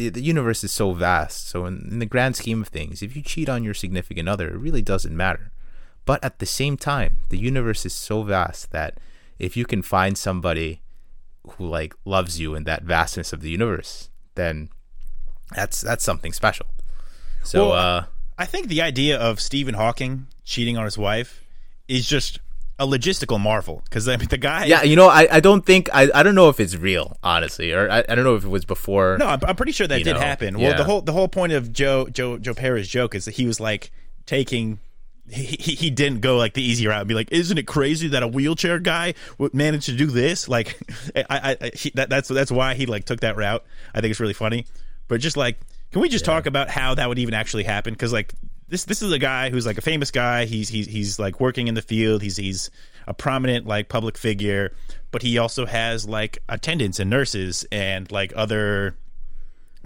[0.07, 1.49] the, universe is so vast.
[1.49, 4.47] So in, in the grand scheme of things, if you cheat on your significant other,
[4.49, 5.51] it really doesn't matter.
[6.05, 8.97] But at the same time, the universe is so vast that
[9.37, 10.81] if you can find somebody
[11.51, 14.69] who like loves you in that vastness of the universe, then
[15.53, 16.67] that's that's something special.
[17.43, 18.05] So Well, uh
[18.37, 21.43] I think the idea of Stephen Hawking cheating on his wife
[21.89, 22.39] is just
[22.79, 24.65] a logistical marvel because I mean the guy.
[24.65, 27.73] yeah, you know, I, I don't think I, I don't know if it's real, honestly,
[27.73, 29.17] or I, I don't know if it was before.
[29.19, 30.57] No, I'm, I'm pretty sure that did know, happen.
[30.57, 30.77] Well, yeah.
[30.77, 33.59] the whole the whole point of Joe Joe Joe Pera's joke is that he was
[33.59, 33.91] like
[34.25, 34.79] taking.
[35.31, 38.07] He, he he didn't go like the easy route and be like, "Isn't it crazy
[38.07, 40.79] that a wheelchair guy would manage to do this?" Like,
[41.15, 43.63] I, I, I he, that, that's that's why he like took that route.
[43.93, 44.65] I think it's really funny.
[45.07, 45.59] But just like,
[45.91, 47.93] can we just talk about how that would even actually happen?
[47.93, 48.33] Because like
[48.69, 50.45] this this is a guy who's like a famous guy.
[50.45, 52.21] He's he's he's like working in the field.
[52.21, 52.69] He's he's
[53.07, 54.73] a prominent like public figure,
[55.11, 58.95] but he also has like attendants and nurses and like other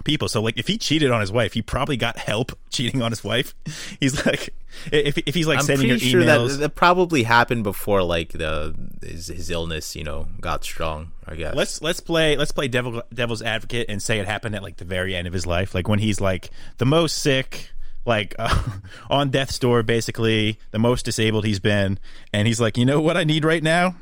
[0.04, 0.28] people.
[0.28, 3.24] So like if he cheated on his wife, he probably got help cheating on his
[3.24, 3.54] wife.
[4.00, 4.54] He's like
[4.90, 6.50] if if he's like I'm sending her pretty sure emails.
[6.50, 11.12] that that probably happened before like the his, his illness, you know, got strong.
[11.26, 11.54] I guess.
[11.54, 14.84] Let's let's play let's play devil devil's advocate and say it happened at like the
[14.84, 17.70] very end of his life, like when he's like the most sick,
[18.04, 18.62] like uh,
[19.10, 21.98] on death's door, basically the most disabled he's been,
[22.32, 23.96] and he's like, you know what I need right now?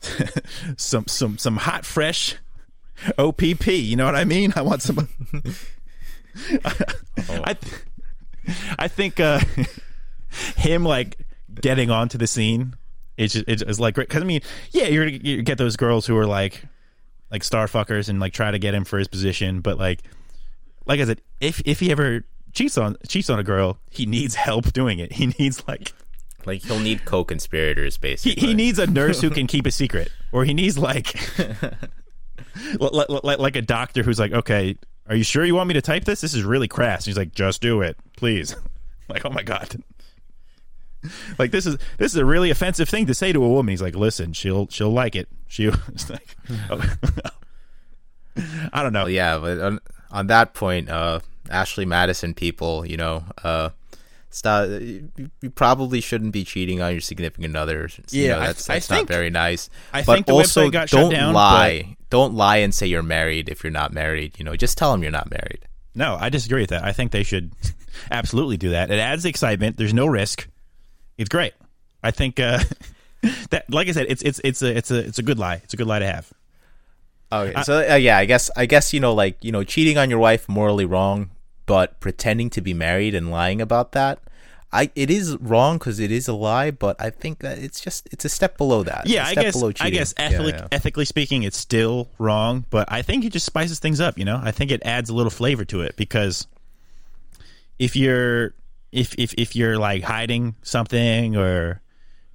[0.76, 2.36] some some some hot fresh
[3.18, 3.66] OPP.
[3.66, 4.52] You know what I mean?
[4.56, 5.08] I want some.
[7.44, 7.82] I th-
[8.78, 9.40] I think uh,
[10.56, 11.18] him like
[11.60, 12.74] getting onto the scene
[13.20, 15.76] it's just, it's, it's like great because I mean yeah you're gonna you get those
[15.76, 16.64] girls who are like
[17.30, 20.02] like star fuckers and like try to get him for his position but like
[20.86, 23.78] like I said if if he ever cheats on cheats on a girl.
[23.90, 25.12] He needs help doing it.
[25.14, 25.92] He needs like
[26.46, 28.40] like he'll need co-conspirators, basically.
[28.40, 31.14] he needs a nurse who can keep a secret or he needs like
[32.78, 34.76] like, like like a doctor who's like okay
[35.08, 36.20] are you sure you want me to type this?
[36.20, 37.04] This is really crass.
[37.04, 38.56] He's like just do it please.
[39.08, 39.82] Like oh my god.
[41.36, 43.72] Like this is this is a really offensive thing to say to a woman.
[43.72, 45.28] He's like listen she'll she'll like it.
[45.48, 46.36] She like
[46.70, 46.94] oh.
[48.72, 49.02] i don't know.
[49.02, 49.80] Well, yeah, but on,
[50.10, 53.70] on that point, uh, Ashley Madison people, you know, uh,
[54.30, 54.68] stop.
[54.68, 55.10] You,
[55.40, 57.88] you probably shouldn't be cheating on your significant other.
[58.10, 59.70] You Yeah, know, I- that's, I that's think- not very nice.
[59.92, 61.96] I but think the also, got don't down, lie.
[62.10, 64.38] Don't lie and say you're married if you're not married.
[64.38, 65.60] You know, just tell them you're not married.
[65.94, 67.50] no i disagree with that i think they should
[68.12, 70.46] absolutely do that it adds excitement there's no risk
[71.18, 71.52] it's great
[72.04, 72.60] i think uh
[73.50, 75.74] that like i said it's it's it's a it's a it's a good lie it's
[75.74, 76.30] a good lie to have
[77.32, 80.10] Okay, so uh, yeah, I guess I guess you know, like you know, cheating on
[80.10, 81.30] your wife morally wrong,
[81.66, 84.18] but pretending to be married and lying about that,
[84.72, 86.72] I it is wrong because it is a lie.
[86.72, 89.06] But I think that it's just it's a step below that.
[89.06, 90.66] Yeah, a I guess I guess ethically, yeah.
[90.72, 94.18] ethically speaking, it's still wrong, but I think it just spices things up.
[94.18, 96.48] You know, I think it adds a little flavor to it because
[97.78, 98.54] if you're
[98.90, 101.80] if if if you're like hiding something or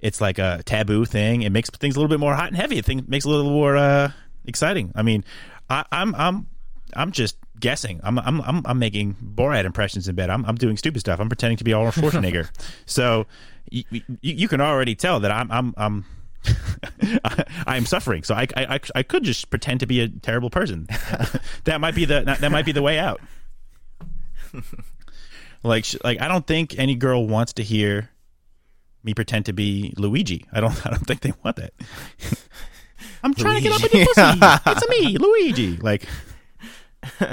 [0.00, 2.78] it's like a taboo thing, it makes things a little bit more hot and heavy.
[2.78, 4.12] It makes it a little more uh,
[4.46, 4.92] exciting.
[4.94, 5.24] I mean,
[5.68, 6.46] I, I'm I'm
[6.94, 8.00] I'm just guessing.
[8.02, 10.30] I'm I'm I'm, I'm making Borat impressions in bed.
[10.30, 11.20] I'm I'm doing stupid stuff.
[11.20, 12.50] I'm pretending to be Arnold Schwarzenegger.
[12.86, 13.26] so
[13.70, 16.04] you, you you can already tell that I'm I'm I'm
[17.66, 18.22] I am suffering.
[18.22, 20.86] So I, I I could just pretend to be a terrible person.
[21.64, 23.20] that might be the that might be the way out.
[25.62, 28.10] like like I don't think any girl wants to hear
[29.02, 30.46] me pretend to be Luigi.
[30.52, 31.72] I don't I don't think they want that.
[33.26, 34.38] I'm trying to get up in your pussy.
[34.66, 35.76] It's me, Luigi.
[35.78, 36.06] Like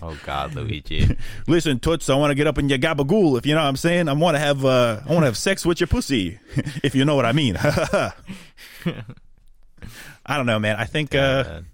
[0.00, 1.16] Oh God, Luigi.
[1.48, 3.36] listen, Toots, I want to get up in your gabagool.
[3.36, 5.36] If you know what I'm saying, I want to have uh, I want to have
[5.36, 6.38] sex with your pussy.
[6.84, 7.56] if you know what I mean.
[7.56, 8.12] I
[10.28, 10.76] don't know, man.
[10.76, 11.66] I think uh, man.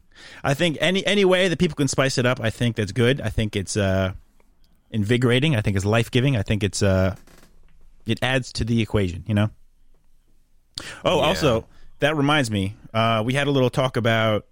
[0.43, 3.20] I think any any way that people can spice it up, I think that's good.
[3.20, 4.12] I think it's uh,
[4.90, 5.55] invigorating.
[5.55, 6.35] I think it's life giving.
[6.35, 7.15] I think it's uh,
[8.07, 9.23] it adds to the equation.
[9.27, 9.51] You know.
[11.05, 11.27] Oh, Yeah.
[11.27, 11.67] also
[12.01, 14.47] that reminds me, uh, we had a little talk about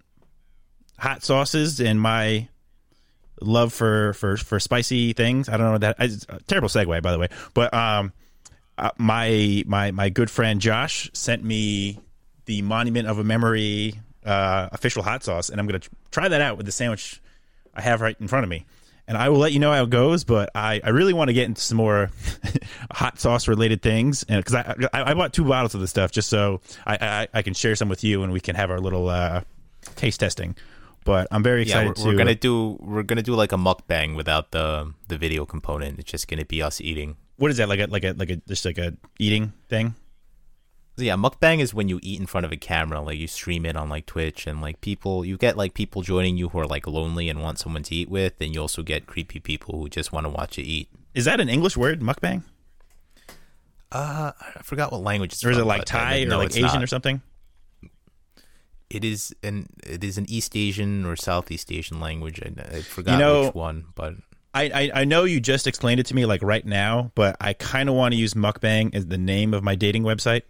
[0.99, 2.47] hot sauces and my
[3.41, 5.47] love for for for spicy things.
[5.49, 7.27] I don't know that it's a terrible segue, by the way.
[7.53, 8.11] But um,
[8.77, 11.99] uh, my my my good friend Josh sent me
[12.45, 15.81] the Monument of a Memory uh, official hot sauce, and I'm gonna
[16.11, 17.21] try that out with the sandwich
[17.75, 18.65] I have right in front of me.
[19.07, 20.23] And I will let you know how it goes.
[20.23, 22.09] But I, I really want to get into some more
[22.91, 26.11] hot sauce related things, and because I, I I bought two bottles of this stuff
[26.11, 28.79] just so I, I I can share some with you, and we can have our
[28.79, 29.41] little uh,
[29.95, 30.55] taste testing.
[31.05, 34.15] But I'm very Yeah, excited we're, we're gonna do we're gonna do like a mukbang
[34.15, 35.99] without the the video component.
[35.99, 37.15] It's just gonna be us eating.
[37.37, 39.95] what is that like a like a like a just like a eating thing?
[40.97, 43.67] So yeah, mukbang is when you eat in front of a camera, like you stream
[43.67, 46.65] it on like Twitch, and like people, you get like people joining you who are
[46.65, 49.89] like lonely and want someone to eat with, and you also get creepy people who
[49.89, 50.89] just want to watch you eat.
[51.13, 52.41] Is that an English word, mukbang,
[53.91, 56.63] Uh, I forgot what language it's or is it like Thai or no, like Asian
[56.63, 56.83] not.
[56.83, 57.21] or something?
[58.89, 62.41] It is an it is an East Asian or Southeast Asian language.
[62.43, 64.15] I, I forgot know- which one, but
[64.55, 67.53] I, I I know you just explained it to me like right now, but I
[67.53, 70.41] kind of want to use mukbang as the name of my dating website.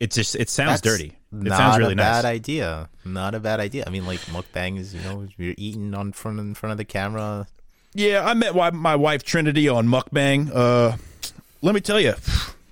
[0.00, 1.16] It's just it sounds That's dirty.
[1.32, 2.04] It not sounds really nice.
[2.04, 2.88] Not a bad idea.
[3.04, 3.84] Not a bad idea.
[3.86, 6.84] I mean, like mukbang is you know you're eating on front in front of the
[6.84, 7.46] camera.
[7.94, 10.50] Yeah, I met my wife Trinity on Mukbang.
[10.52, 10.96] Uh,
[11.62, 12.14] let me tell you,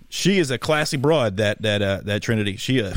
[0.09, 1.36] she is a classy broad.
[1.36, 2.57] That that uh, that Trinity.
[2.57, 2.94] She, uh,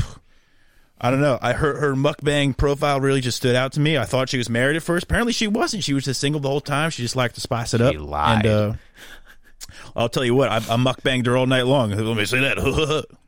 [1.00, 1.38] I don't know.
[1.40, 3.96] I her her Mukbang profile really just stood out to me.
[3.96, 5.04] I thought she was married at first.
[5.04, 5.84] Apparently, she wasn't.
[5.84, 6.90] She was just single the whole time.
[6.90, 7.92] She just liked to spice it up.
[7.92, 8.44] She lied.
[8.44, 8.72] And uh,
[9.94, 11.90] I'll tell you what, I, I mukbanged her all night long.
[11.90, 13.06] Let me say that.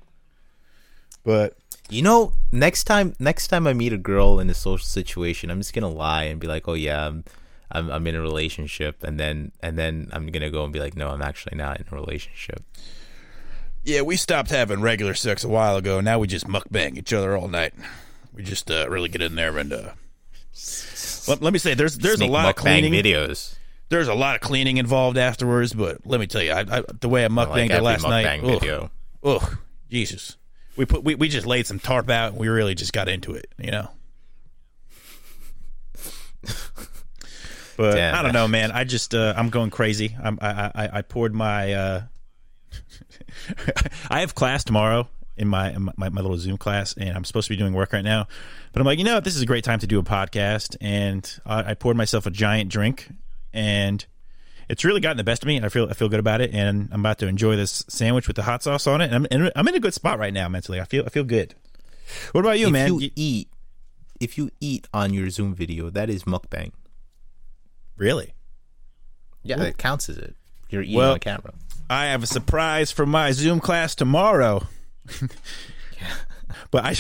[1.25, 1.57] but
[1.91, 5.59] You know, next time next time I meet a girl in a social situation, I'm
[5.61, 7.25] just gonna lie and be like, "Oh yeah, I'm
[7.71, 10.97] I'm, I'm in a relationship," and then and then I'm gonna go and be like,
[10.97, 12.63] "No, I'm actually not in a relationship."
[13.85, 16.01] Yeah, we stopped having regular sex a while ago.
[16.01, 17.73] Now we just mukbang each other all night.
[18.35, 19.93] We just uh, really get in there and uh,
[21.27, 22.93] let, let me say, there's there's a Make lot of mukbang cleaning.
[22.93, 23.55] videos.
[23.89, 25.73] There's a lot of cleaning involved afterwards.
[25.73, 27.83] But let me tell you, I, I, the way I I mukbanged like her every
[27.87, 28.91] last night, mukbang ugh, video.
[29.91, 30.37] Jesus,
[30.79, 32.33] we put we, we just laid some tarp out.
[32.33, 33.91] and We really just got into it, you know.
[37.77, 38.15] But Damn.
[38.17, 38.73] I don't know, man.
[38.73, 40.17] I just uh, I'm going crazy.
[40.21, 41.73] I'm, I, I I poured my.
[41.73, 42.03] Uh,
[44.11, 47.47] I have class tomorrow in my, in my my little Zoom class, and I'm supposed
[47.47, 48.27] to be doing work right now.
[48.73, 49.25] But I'm like, you know, what?
[49.25, 52.31] this is a great time to do a podcast, and I, I poured myself a
[52.31, 53.11] giant drink,
[53.53, 54.05] and
[54.69, 55.57] it's really gotten the best of me.
[55.57, 58.27] And I feel I feel good about it, and I'm about to enjoy this sandwich
[58.27, 59.07] with the hot sauce on it.
[59.13, 60.81] And I'm and I'm in a good spot right now mentally.
[60.81, 61.55] I feel I feel good.
[62.33, 62.89] What about you, if man?
[62.95, 63.49] you You- eat,
[64.21, 66.73] if you eat on your Zoom video, that is mukbang.
[67.97, 68.33] really?
[69.43, 70.35] Yeah, it counts as it.
[70.71, 71.53] You're eating Well- on camera.
[71.91, 74.67] I have a surprise for my Zoom class tomorrow.
[76.71, 76.95] but I,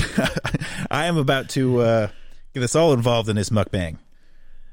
[0.90, 2.08] I am about to uh,
[2.54, 3.98] get us all involved in this mukbang.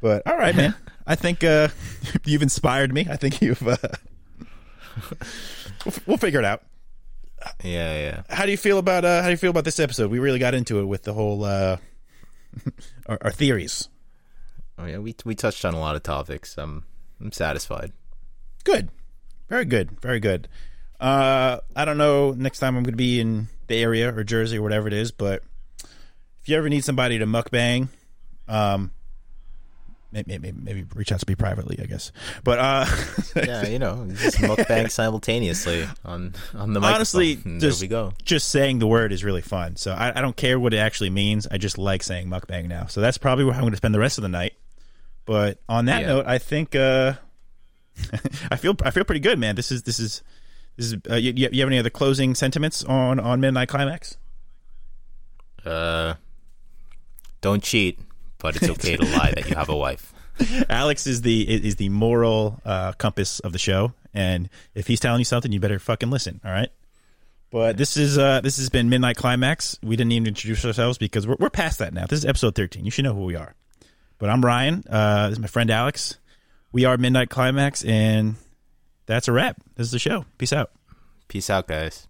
[0.02, 0.74] But all right, man.
[1.08, 1.70] I think uh,
[2.26, 3.08] you've inspired me.
[3.10, 3.66] I think you've.
[3.68, 3.78] Uh,
[5.86, 6.64] we'll, we'll figure it out.
[7.64, 8.22] Yeah, yeah.
[8.30, 10.10] How do you feel about uh, how do you feel about this episode?
[10.10, 11.78] We really got into it with the whole uh,
[13.08, 13.90] our, our theories.
[14.78, 16.58] Oh yeah, we we touched on a lot of topics.
[16.58, 16.86] I'm
[17.22, 17.92] I'm satisfied.
[18.64, 18.90] Good.
[19.48, 20.00] Very good.
[20.02, 20.48] Very good.
[21.00, 24.58] Uh, I don't know next time I'm going to be in the area or Jersey
[24.58, 25.44] or whatever it is, but
[26.42, 27.90] if you ever need somebody to mukbang,
[28.48, 28.92] um,
[30.16, 32.12] maybe, maybe, maybe reach out to me privately, I guess.
[32.44, 32.86] But uh,
[33.36, 36.96] Yeah, you know, just mukbang simultaneously on on the microphone.
[36.96, 38.14] honestly, just we go.
[38.24, 39.76] just saying the word is really fun.
[39.76, 41.48] So I, I don't care what it actually means.
[41.52, 42.86] I just like saying mukbang now.
[42.88, 44.54] So that's probably where I'm going to spend the rest of the night.
[45.26, 46.08] But on that Yeah.
[46.08, 47.14] note, I think uh,
[48.52, 49.56] I feel I feel pretty good, man.
[49.56, 50.22] This is this is
[50.78, 50.98] this is.
[51.10, 54.18] Uh, you, you have any other closing sentiments on on Midnight Climax?
[55.66, 56.14] Uh,
[57.42, 58.00] don't cheat,
[58.46, 60.14] but it's okay to lie that you have a wife.
[60.70, 65.20] Alex is the is the moral uh, compass of the show, and if he's telling
[65.20, 66.40] you something, you better fucking listen.
[66.46, 66.70] All right.
[67.50, 69.80] But this is uh, this has been Midnight Climax.
[69.82, 72.06] We didn't even introduce ourselves because we're we're past that now.
[72.06, 72.86] This is episode thirteen.
[72.86, 73.56] You should know who we are.
[74.20, 74.84] But I'm Ryan.
[74.88, 76.20] Uh, this is my friend Alex.
[76.72, 78.36] We are Midnight Climax, and
[79.08, 79.58] that's a wrap.
[79.76, 80.26] This is the show.
[80.38, 80.72] Peace out.
[81.30, 82.08] Peace out, guys.